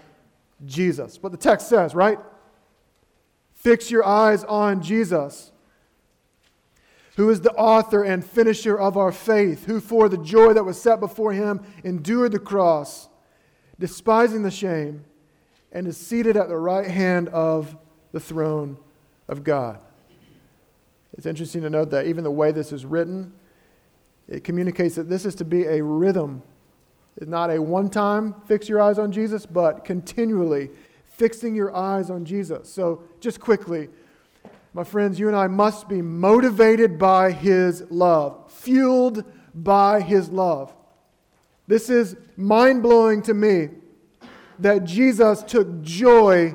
Jesus. 0.65 1.23
What 1.23 1.33
the 1.33 1.39
text 1.39 1.69
says, 1.69 1.95
right? 1.95 2.19
Fix 3.55 3.91
your 3.91 4.05
eyes 4.05 4.45
on 4.45 4.83
Jesus, 4.83 5.53
who 7.19 7.31
is 7.31 7.41
the 7.41 7.53
author 7.55 8.05
and 8.05 8.25
finisher 8.25 8.79
of 8.79 8.97
our 8.97 9.11
faith, 9.11 9.65
who 9.65 9.81
for 9.81 10.09
the 10.09 10.17
joy 10.17 10.53
that 10.53 10.65
was 10.65 10.81
set 10.81 11.01
before 11.01 11.33
him 11.33 11.61
endured 11.83 12.31
the 12.31 12.39
cross 12.39 13.09
despising 13.81 14.45
the 14.45 14.51
shame, 14.53 15.05
and 15.73 15.89
is 15.89 15.97
seated 15.97 16.37
at 16.37 16.49
the 16.49 16.57
right 16.57 16.87
hand 16.87 17.29
of 17.31 17.77
the 18.13 18.21
throne 18.21 18.79
of 19.27 19.43
God. 19.43 19.81
It's 21.17 21.27
interesting 21.27 21.63
to 21.63 21.71
note 21.71 21.91
that 21.91 22.07
even 22.07 22.23
the 22.23 22.31
way 22.31 22.53
this 22.53 22.73
is 22.73 22.87
written, 22.87 23.33
it 24.29 24.45
communicates 24.45 24.95
that 24.95 25.09
this 25.09 25.27
is 25.27 25.35
to 25.37 25.45
be 25.45 25.65
a 25.65 25.83
rhythm. 25.83 26.41
It's 27.17 27.27
not 27.27 27.51
a 27.51 27.61
one 27.61 27.91
time 27.91 28.33
fix 28.47 28.69
your 28.69 28.81
eyes 28.81 28.97
on 28.97 29.11
Jesus, 29.11 29.45
but 29.45 29.85
continually 29.85 30.71
fixing 31.05 31.57
your 31.57 31.75
eyes 31.75 32.11
on 32.11 32.25
Jesus. 32.25 32.73
So, 32.73 33.03
just 33.19 33.41
quickly, 33.41 33.89
my 34.79 34.85
friends, 34.85 35.19
you 35.19 35.27
and 35.27 35.37
I 35.37 35.49
must 35.49 35.89
be 35.89 36.01
motivated 36.01 37.01
by 37.01 37.33
His 37.33 37.83
love, 37.91 38.49
fueled 38.53 39.25
by 39.53 40.01
His 40.01 40.29
love. 40.29 40.73
This 41.67 41.91
is 41.91 42.15
mind 42.37 42.85
blowing 42.85 43.21
to 43.23 43.35
me 43.35 43.71
that 44.61 44.85
Jesus 44.85 45.43
took 45.43 45.83
joy, 45.83 46.55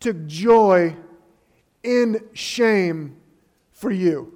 took 0.00 0.26
joy 0.26 0.96
in 1.82 2.26
shame 2.32 3.18
for 3.70 3.90
you. 3.90 4.32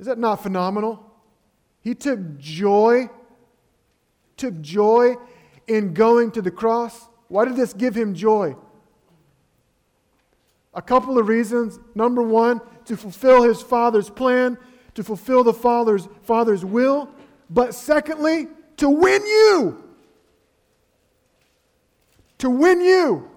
Is 0.00 0.06
that 0.06 0.18
not 0.18 0.42
phenomenal? 0.42 1.08
He 1.82 1.94
took 1.94 2.36
joy, 2.36 3.08
took 4.36 4.60
joy 4.60 5.14
in 5.68 5.94
going 5.94 6.32
to 6.32 6.42
the 6.42 6.50
cross. 6.50 7.08
Why 7.28 7.44
did 7.44 7.54
this 7.54 7.72
give 7.72 7.94
him 7.94 8.12
joy? 8.12 8.56
A 10.74 10.82
couple 10.82 11.18
of 11.18 11.28
reasons. 11.28 11.78
Number 11.94 12.22
one, 12.22 12.60
to 12.84 12.96
fulfill 12.96 13.42
his 13.42 13.60
father's 13.60 14.10
plan 14.10 14.56
to 14.94 15.04
fulfill 15.04 15.44
the 15.44 15.54
Father's, 15.54 16.08
Father's 16.22 16.64
will. 16.64 17.08
but 17.48 17.74
secondly, 17.74 18.46
to 18.76 18.88
win 18.88 19.22
you. 19.26 19.82
To 22.38 22.50
win 22.50 22.80
you. 22.80 23.28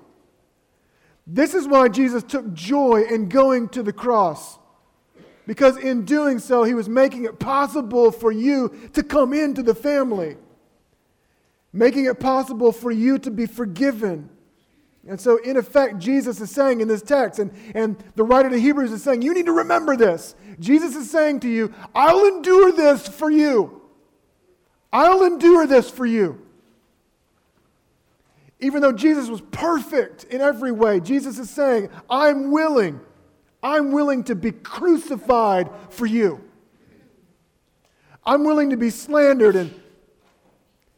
This 1.25 1.53
is 1.53 1.67
why 1.67 1.87
Jesus 1.89 2.21
took 2.21 2.53
joy 2.53 3.03
in 3.09 3.29
going 3.29 3.69
to 3.69 3.81
the 3.81 3.93
cross. 3.93 4.59
Because 5.47 5.77
in 5.77 6.05
doing 6.05 6.39
so, 6.39 6.63
he 6.63 6.73
was 6.73 6.87
making 6.87 7.25
it 7.25 7.39
possible 7.39 8.11
for 8.11 8.31
you 8.31 8.73
to 8.93 9.03
come 9.03 9.33
into 9.33 9.63
the 9.63 9.75
family, 9.75 10.37
making 11.73 12.05
it 12.05 12.19
possible 12.19 12.71
for 12.71 12.91
you 12.91 13.17
to 13.19 13.31
be 13.31 13.45
forgiven. 13.45 14.29
And 15.07 15.19
so, 15.19 15.37
in 15.37 15.57
effect, 15.57 15.99
Jesus 15.99 16.39
is 16.39 16.49
saying 16.49 16.79
in 16.79 16.87
this 16.87 17.01
text, 17.01 17.39
and, 17.39 17.51
and 17.75 18.01
the 18.15 18.23
writer 18.23 18.49
to 18.49 18.57
Hebrews 18.57 18.91
is 18.91 19.03
saying, 19.03 19.21
You 19.21 19.33
need 19.33 19.47
to 19.47 19.51
remember 19.51 19.97
this. 19.97 20.35
Jesus 20.59 20.95
is 20.95 21.11
saying 21.11 21.41
to 21.41 21.49
you, 21.49 21.73
I'll 21.93 22.25
endure 22.25 22.71
this 22.71 23.07
for 23.07 23.29
you. 23.29 23.81
I'll 24.93 25.23
endure 25.23 25.67
this 25.67 25.89
for 25.89 26.05
you. 26.05 26.39
Even 28.59 28.81
though 28.81 28.93
Jesus 28.93 29.27
was 29.27 29.41
perfect 29.41 30.23
in 30.25 30.39
every 30.39 30.71
way, 30.71 31.01
Jesus 31.01 31.37
is 31.37 31.49
saying, 31.49 31.89
I'm 32.09 32.51
willing. 32.51 33.01
I'm 33.61 33.91
willing 33.91 34.23
to 34.25 34.35
be 34.35 34.51
crucified 34.51 35.69
for 35.89 36.05
you. 36.05 36.41
I'm 38.25 38.45
willing 38.45 38.69
to 38.69 38.77
be 38.77 38.89
slandered 38.89 39.55
and 39.55 39.73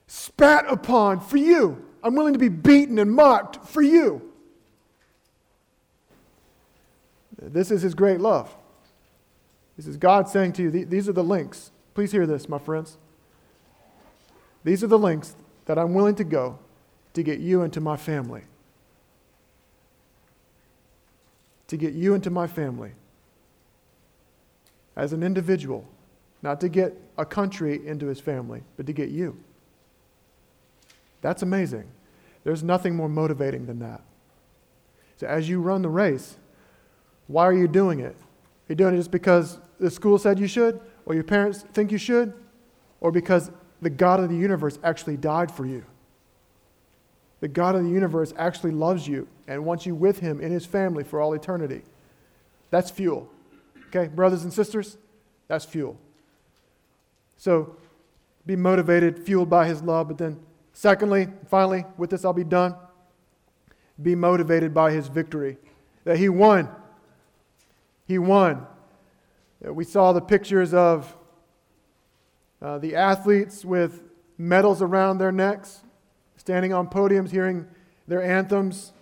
spat 0.06 0.66
upon 0.68 1.22
for 1.22 1.38
you. 1.38 1.85
I'm 2.06 2.14
willing 2.14 2.34
to 2.34 2.40
be 2.40 2.50
beaten 2.50 3.00
and 3.00 3.12
mocked 3.12 3.66
for 3.66 3.82
you. 3.82 4.32
This 7.42 7.72
is 7.72 7.82
his 7.82 7.96
great 7.96 8.22
love. 8.22 8.56
This 9.76 9.88
is 9.88 9.98
God 9.98 10.30
saying 10.30 10.54
to 10.54 10.62
you, 10.62 10.70
these 10.86 11.10
are 11.10 11.14
the 11.14 11.24
links. 11.24 11.72
Please 11.96 12.12
hear 12.12 12.28
this, 12.28 12.48
my 12.48 12.60
friends. 12.60 13.00
These 14.64 14.84
are 14.84 14.88
the 14.88 15.00
links 15.00 15.36
that 15.66 15.80
I'm 15.80 15.96
willing 15.96 16.14
to 16.16 16.24
go 16.24 16.60
to 17.16 17.24
get 17.24 17.40
you 17.40 17.64
into 17.64 17.82
my 17.82 17.98
family. 17.98 18.44
To 21.70 21.78
get 21.78 21.94
you 21.94 22.14
into 22.14 22.30
my 22.30 22.46
family 22.46 22.92
as 24.96 25.12
an 25.12 25.24
individual, 25.24 25.88
not 26.44 26.62
to 26.62 26.70
get 26.70 26.94
a 27.18 27.26
country 27.26 27.86
into 27.88 28.06
his 28.06 28.20
family, 28.20 28.62
but 28.78 28.86
to 28.86 28.94
get 28.94 29.10
you. 29.10 29.36
That's 31.22 31.42
amazing. 31.42 31.86
There's 32.46 32.64
nothing 32.64 32.96
more 32.96 33.10
motivating 33.10 33.66
than 33.66 33.80
that. 33.80 34.02
So, 35.18 35.28
as 35.28 35.50
you 35.50 35.60
run 35.60 35.82
the 35.82 35.90
race, 35.90 36.38
why 37.28 37.44
are 37.44 37.54
you 37.54 37.68
doing 37.68 38.00
it? 38.00 38.16
Are 38.16 38.70
you 38.70 38.76
doing 38.76 38.94
it 38.94 38.98
just 38.98 39.12
because 39.12 39.60
the 39.80 39.92
school 39.92 40.18
said 40.18 40.40
you 40.40 40.48
should, 40.48 40.80
or 41.06 41.14
your 41.14 41.24
parents 41.24 41.64
think 41.74 41.92
you 41.92 41.98
should, 41.98 42.34
or 43.02 43.12
because 43.12 43.52
the 43.82 43.90
God 43.90 44.20
of 44.22 44.30
the 44.30 44.36
universe 44.38 44.80
actually 44.84 45.18
died 45.18 45.52
for 45.52 45.66
you? 45.66 45.84
The 47.42 47.48
God 47.48 47.76
of 47.76 47.84
the 47.84 47.90
universe 47.90 48.34
actually 48.38 48.72
loves 48.72 49.08
you 49.08 49.28
and 49.48 49.66
wants 49.66 49.86
you 49.86 49.96
with 49.96 50.20
him 50.20 50.40
in 50.40 50.52
his 50.52 50.66
family 50.66 51.04
for 51.04 51.20
all 51.20 51.34
eternity. 51.34 51.82
That's 52.70 52.92
fuel. 52.92 53.30
Okay, 53.88 54.08
brothers 54.08 54.44
and 54.44 54.54
sisters? 54.54 54.98
That's 55.48 55.66
fuel. 55.66 55.98
So 57.38 57.76
be 58.46 58.56
motivated, 58.56 59.24
fueled 59.24 59.50
by 59.50 59.68
his 59.68 59.82
love, 59.82 60.08
but 60.08 60.18
then, 60.18 60.40
secondly, 60.76 61.30
finally, 61.48 61.86
with 61.98 62.12
this 62.12 62.24
I'll 62.24 62.34
be 62.34 62.44
done. 62.44 62.76
Be 64.02 64.14
motivated 64.14 64.74
by 64.74 64.92
his 64.92 65.08
victory. 65.08 65.58
That 66.04 66.18
he 66.18 66.30
won. 66.30 66.70
He 68.06 68.20
won. 68.20 68.68
We 69.62 69.86
saw 69.86 70.14
the 70.14 70.22
pictures 70.22 70.74
of 70.74 71.18
uh, 72.62 72.78
the 72.78 72.96
athletes 72.96 73.66
with 73.66 74.04
medals 74.38 74.82
around 74.82 75.18
their 75.18 75.32
necks 75.32 75.82
standing 76.38 76.74
on 76.74 76.88
podiums, 76.88 77.32
hearing 77.32 77.66
their 78.08 78.22
anthems 78.22 78.94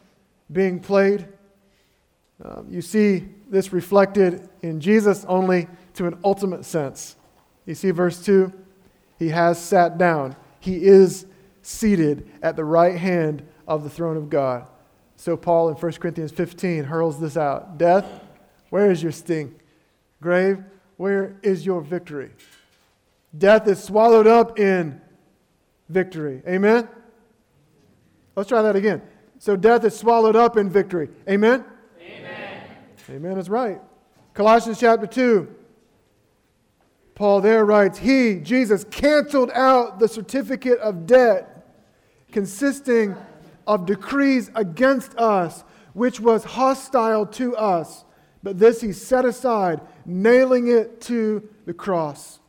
being 0.51 0.79
played. 0.79 1.27
Uh, 2.43 2.61
you 2.69 2.81
see 2.81 3.27
this 3.49 3.73
reflected 3.73 4.47
in 4.61 4.79
Jesus 4.79 5.25
only 5.27 5.67
to 5.95 6.05
an 6.07 6.17
ultimate 6.23 6.63
sense. 6.63 7.15
You 7.65 7.75
see 7.75 7.91
verse 7.91 8.23
2? 8.23 8.51
He 9.19 9.29
has 9.29 9.61
sat 9.61 9.97
down, 9.97 10.35
he 10.59 10.85
is 10.85 11.25
seated 11.63 12.29
at 12.43 12.55
the 12.55 12.63
right 12.63 12.95
hand 12.95 13.43
of 13.67 13.83
the 13.83 13.89
throne 13.89 14.17
of 14.17 14.29
God. 14.29 14.67
So, 15.15 15.35
Paul 15.35 15.69
in 15.69 15.75
1 15.75 15.91
Corinthians 15.93 16.31
15 16.31 16.83
hurls 16.83 17.19
this 17.19 17.37
out 17.37 17.77
Death, 17.79 18.05
where 18.69 18.91
is 18.91 19.01
your 19.01 19.11
sting? 19.11 19.55
Grave, 20.21 20.63
where 20.97 21.37
is 21.41 21.65
your 21.65 21.81
victory? 21.81 22.31
Death 23.35 23.67
is 23.67 23.83
swallowed 23.83 24.27
up 24.27 24.59
in 24.59 25.01
victory. 25.89 26.41
Amen? 26.47 26.87
Let's 28.35 28.49
try 28.49 28.61
that 28.61 28.75
again. 28.75 29.01
So 29.39 29.55
death 29.55 29.83
is 29.83 29.97
swallowed 29.97 30.35
up 30.35 30.57
in 30.57 30.69
victory. 30.69 31.09
Amen? 31.29 31.65
Amen. 31.99 32.61
Amen 33.09 33.37
is 33.37 33.49
right. 33.49 33.81
Colossians 34.33 34.79
chapter 34.79 35.07
2. 35.07 35.53
Paul 37.15 37.41
there 37.41 37.65
writes, 37.65 37.99
He, 37.99 38.35
Jesus, 38.35 38.85
canceled 38.85 39.51
out 39.51 39.99
the 39.99 40.07
certificate 40.07 40.79
of 40.79 41.05
debt 41.05 41.52
consisting 42.33 43.15
of 43.65 43.85
decrees 43.85 44.51
against 44.55 45.17
us, 45.17 45.63
which 45.93 46.19
was 46.19 46.43
hostile 46.43 47.25
to 47.27 47.55
us. 47.55 48.03
But 48.41 48.59
this 48.59 48.81
he 48.81 48.91
set 48.91 49.23
aside, 49.23 49.79
nailing 50.05 50.67
it 50.67 50.99
to 51.01 51.47
the 51.65 51.73
cross. 51.73 52.39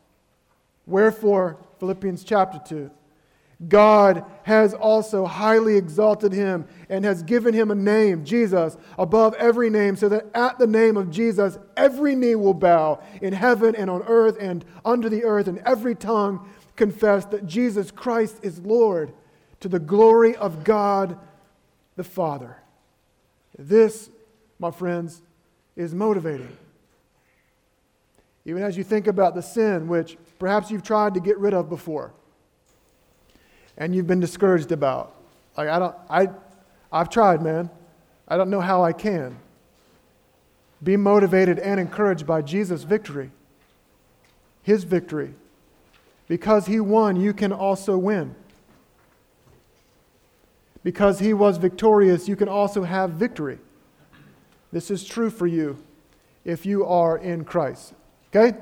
Wherefore, 0.85 1.57
Philippians 1.79 2.23
chapter 2.23 2.59
2. 2.67 2.91
God 3.69 4.25
has 4.43 4.73
also 4.73 5.25
highly 5.25 5.77
exalted 5.77 6.33
him 6.33 6.67
and 6.89 7.05
has 7.05 7.23
given 7.23 7.53
him 7.53 7.71
a 7.71 7.75
name, 7.75 8.25
Jesus, 8.25 8.75
above 8.99 9.33
every 9.35 9.69
name, 9.69 9.95
so 9.95 10.09
that 10.09 10.25
at 10.33 10.59
the 10.59 10.67
name 10.67 10.97
of 10.97 11.09
Jesus 11.09 11.57
every 11.77 12.15
knee 12.15 12.35
will 12.35 12.53
bow 12.53 13.01
in 13.21 13.31
heaven 13.31 13.73
and 13.73 13.89
on 13.89 14.03
earth 14.03 14.35
and 14.41 14.65
under 14.83 15.07
the 15.07 15.23
earth, 15.23 15.47
and 15.47 15.59
every 15.59 15.95
tongue 15.95 16.49
confess 16.75 17.23
that 17.27 17.45
Jesus 17.45 17.91
Christ 17.91 18.39
is 18.43 18.59
Lord 18.59 19.13
to 19.59 19.69
the 19.69 19.79
glory 19.79 20.35
of 20.35 20.63
God 20.63 21.17
the 21.95 22.03
Father. 22.03 22.57
This, 23.57 24.09
my 24.59 24.71
friends, 24.71 25.21
is 25.75 25.93
motivating. 25.93 26.55
Even 28.45 28.63
as 28.63 28.77
you 28.77 28.83
think 28.83 29.07
about 29.07 29.33
the 29.33 29.41
sin 29.41 29.87
which 29.87 30.17
perhaps 30.37 30.69
you've 30.69 30.83
tried 30.83 31.13
to 31.15 31.19
get 31.19 31.37
rid 31.37 31.53
of 31.53 31.69
before 31.69 32.13
and 33.77 33.95
you've 33.95 34.07
been 34.07 34.19
discouraged 34.19 34.71
about. 34.71 35.15
Like, 35.57 35.69
I 35.69 35.79
don't, 35.79 35.95
I, 36.09 36.29
I've 36.91 37.09
tried, 37.09 37.41
man. 37.41 37.69
I 38.27 38.37
don't 38.37 38.49
know 38.49 38.61
how 38.61 38.83
I 38.83 38.93
can. 38.93 39.37
Be 40.83 40.97
motivated 40.97 41.59
and 41.59 41.79
encouraged 41.79 42.27
by 42.27 42.41
Jesus' 42.41 42.83
victory, 42.83 43.31
his 44.61 44.83
victory. 44.83 45.33
Because 46.27 46.65
he 46.65 46.79
won, 46.79 47.15
you 47.15 47.33
can 47.33 47.51
also 47.51 47.97
win. 47.97 48.35
Because 50.85 51.17
he 51.17 51.33
was 51.33 51.57
victorious, 51.57 52.27
you 52.27 52.35
can 52.35 52.47
also 52.47 52.83
have 52.83 53.09
victory. 53.09 53.57
This 54.71 54.91
is 54.91 55.03
true 55.03 55.31
for 55.31 55.47
you 55.47 55.83
if 56.43 56.63
you 56.63 56.85
are 56.85 57.17
in 57.17 57.43
Christ. 57.43 57.95
Okay? 58.29 58.55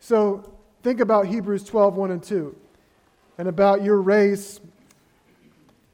So 0.00 0.52
think 0.82 0.98
about 0.98 1.28
Hebrews 1.28 1.62
12, 1.62 1.94
1 1.94 2.10
and 2.10 2.20
2 2.20 2.56
and 3.38 3.46
about 3.46 3.84
your 3.84 4.02
race 4.02 4.58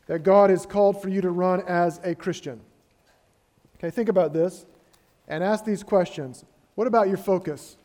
that 0.07 0.23
God 0.23 0.49
has 0.49 0.64
called 0.64 1.03
for 1.03 1.11
you 1.11 1.21
to 1.21 1.31
run 1.31 1.61
as 1.69 2.01
a 2.03 2.14
Christian. 2.14 2.62
Okay, 3.77 3.91
think 3.91 4.09
about 4.09 4.33
this 4.33 4.64
and 5.29 5.45
ask 5.45 5.66
these 5.66 5.83
questions. 5.83 6.47
What 6.77 6.87
about 6.87 7.09
your 7.09 7.19
focus? 7.19 7.77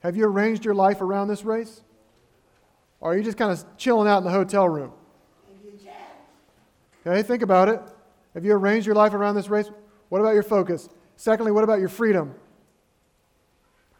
Have 0.00 0.16
you 0.16 0.26
arranged 0.26 0.64
your 0.64 0.74
life 0.74 1.00
around 1.00 1.28
this 1.28 1.44
race? 1.44 1.82
Or 3.00 3.12
are 3.12 3.16
you 3.16 3.22
just 3.22 3.38
kind 3.38 3.52
of 3.52 3.64
chilling 3.76 4.08
out 4.08 4.18
in 4.18 4.24
the 4.24 4.32
hotel 4.32 4.68
room? 4.68 4.90
Okay, 7.06 7.22
think 7.22 7.42
about 7.42 7.68
it. 7.68 7.80
Have 8.32 8.44
you 8.44 8.52
arranged 8.54 8.86
your 8.86 8.96
life 8.96 9.12
around 9.12 9.34
this 9.34 9.48
race? 9.48 9.70
What 10.08 10.20
about 10.20 10.34
your 10.34 10.42
focus? 10.42 10.88
Secondly, 11.16 11.52
what 11.52 11.64
about 11.64 11.78
your 11.78 11.88
freedom? 11.88 12.34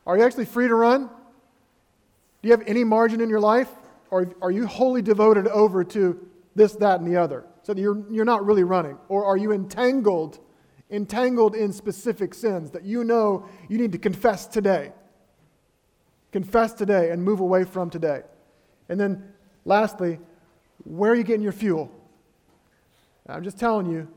Are 0.07 0.17
you 0.17 0.25
actually 0.25 0.47
free 0.47 0.69
to 0.69 0.75
run? 0.75 1.07
Do 1.07 2.49
you 2.49 2.51
have 2.53 2.63
any 2.67 2.83
margin 2.83 3.21
in 3.21 3.29
your 3.29 3.41
life? 3.41 3.69
Or 4.11 4.33
are 4.41 4.51
you 4.51 4.67
wholly 4.67 5.03
devoted 5.03 5.49
over 5.49 5.85
to 5.85 6.29
this, 6.55 6.73
that, 6.77 7.01
and 7.01 7.11
the 7.11 7.21
other? 7.21 7.45
So 7.63 7.75
you're, 7.75 8.05
you're 8.11 8.25
not 8.25 8.45
really 8.45 8.65
running. 8.65 8.99
Or 9.09 9.25
are 9.25 9.37
you 9.37 9.53
entangled, 9.53 10.39
entangled 10.91 11.55
in 11.55 11.73
specific 11.73 12.35
sins 12.35 12.71
that 12.71 12.85
you 12.85 13.05
know 13.05 13.49
you 13.69 13.79
need 13.79 13.93
to 13.93 13.99
confess 13.99 14.47
today? 14.47 14.93
Confess 16.33 16.73
today 16.73 17.11
and 17.11 17.23
move 17.23 17.41
away 17.41 17.65
from 17.65 17.91
today. 17.91 18.23
And 18.89 19.01
then 19.01 19.33
lastly, 19.65 20.19
where 20.85 21.13
are 21.13 21.15
you 21.15 21.25
getting 21.25 21.43
your 21.43 21.53
fuel? 21.53 21.91
I'm 23.29 23.43
just 23.43 23.59
telling 23.59 23.91
you, 23.91 24.09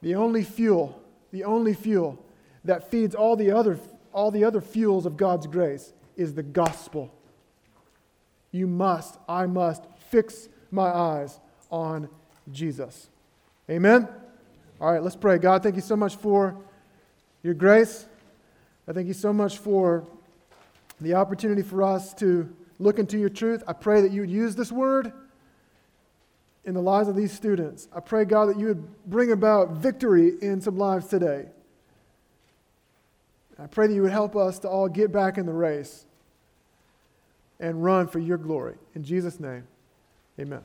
the 0.00 0.14
only 0.14 0.44
fuel, 0.44 1.00
the 1.32 1.44
only 1.44 1.74
fuel 1.74 2.24
that 2.64 2.90
feeds 2.90 3.14
all 3.14 3.36
the 3.36 3.50
other, 3.50 3.78
all 4.12 4.30
the 4.30 4.44
other 4.44 4.60
fuels 4.60 5.06
of 5.06 5.16
God's 5.16 5.46
grace 5.46 5.92
is 6.16 6.34
the 6.34 6.42
gospel 6.42 7.12
You 8.52 8.66
must, 8.66 9.18
I 9.28 9.46
must 9.46 9.84
fix 10.10 10.48
my 10.70 10.88
eyes 10.88 11.40
on 11.70 12.08
Jesus. 12.50 13.08
Amen? 13.70 14.06
All 14.80 14.92
right, 14.92 15.02
let's 15.02 15.16
pray. 15.16 15.38
God, 15.38 15.62
thank 15.62 15.74
you 15.74 15.80
so 15.80 15.96
much 15.96 16.16
for 16.16 16.56
your 17.42 17.54
grace. 17.54 18.06
I 18.86 18.92
thank 18.92 19.06
you 19.06 19.14
so 19.14 19.32
much 19.32 19.58
for 19.58 20.06
the 21.00 21.14
opportunity 21.14 21.62
for 21.62 21.82
us 21.82 22.12
to 22.14 22.54
look 22.78 22.98
into 22.98 23.18
your 23.18 23.30
truth. 23.30 23.62
I 23.66 23.72
pray 23.72 24.02
that 24.02 24.12
you 24.12 24.20
would 24.20 24.30
use 24.30 24.54
this 24.54 24.70
word 24.70 25.12
in 26.64 26.74
the 26.74 26.82
lives 26.82 27.08
of 27.08 27.16
these 27.16 27.32
students. 27.32 27.88
I 27.94 28.00
pray, 28.00 28.24
God, 28.24 28.46
that 28.46 28.58
you 28.58 28.66
would 28.66 29.04
bring 29.06 29.32
about 29.32 29.72
victory 29.72 30.32
in 30.40 30.60
some 30.60 30.76
lives 30.76 31.06
today. 31.06 31.46
I 33.58 33.66
pray 33.66 33.86
that 33.86 33.94
you 33.94 34.02
would 34.02 34.12
help 34.12 34.36
us 34.36 34.58
to 34.60 34.68
all 34.68 34.88
get 34.88 35.12
back 35.12 35.38
in 35.38 35.46
the 35.46 35.52
race 35.52 36.06
and 37.60 37.82
run 37.82 38.08
for 38.08 38.18
your 38.18 38.38
glory. 38.38 38.74
In 38.94 39.04
Jesus' 39.04 39.38
name, 39.38 39.64
amen. 40.38 40.62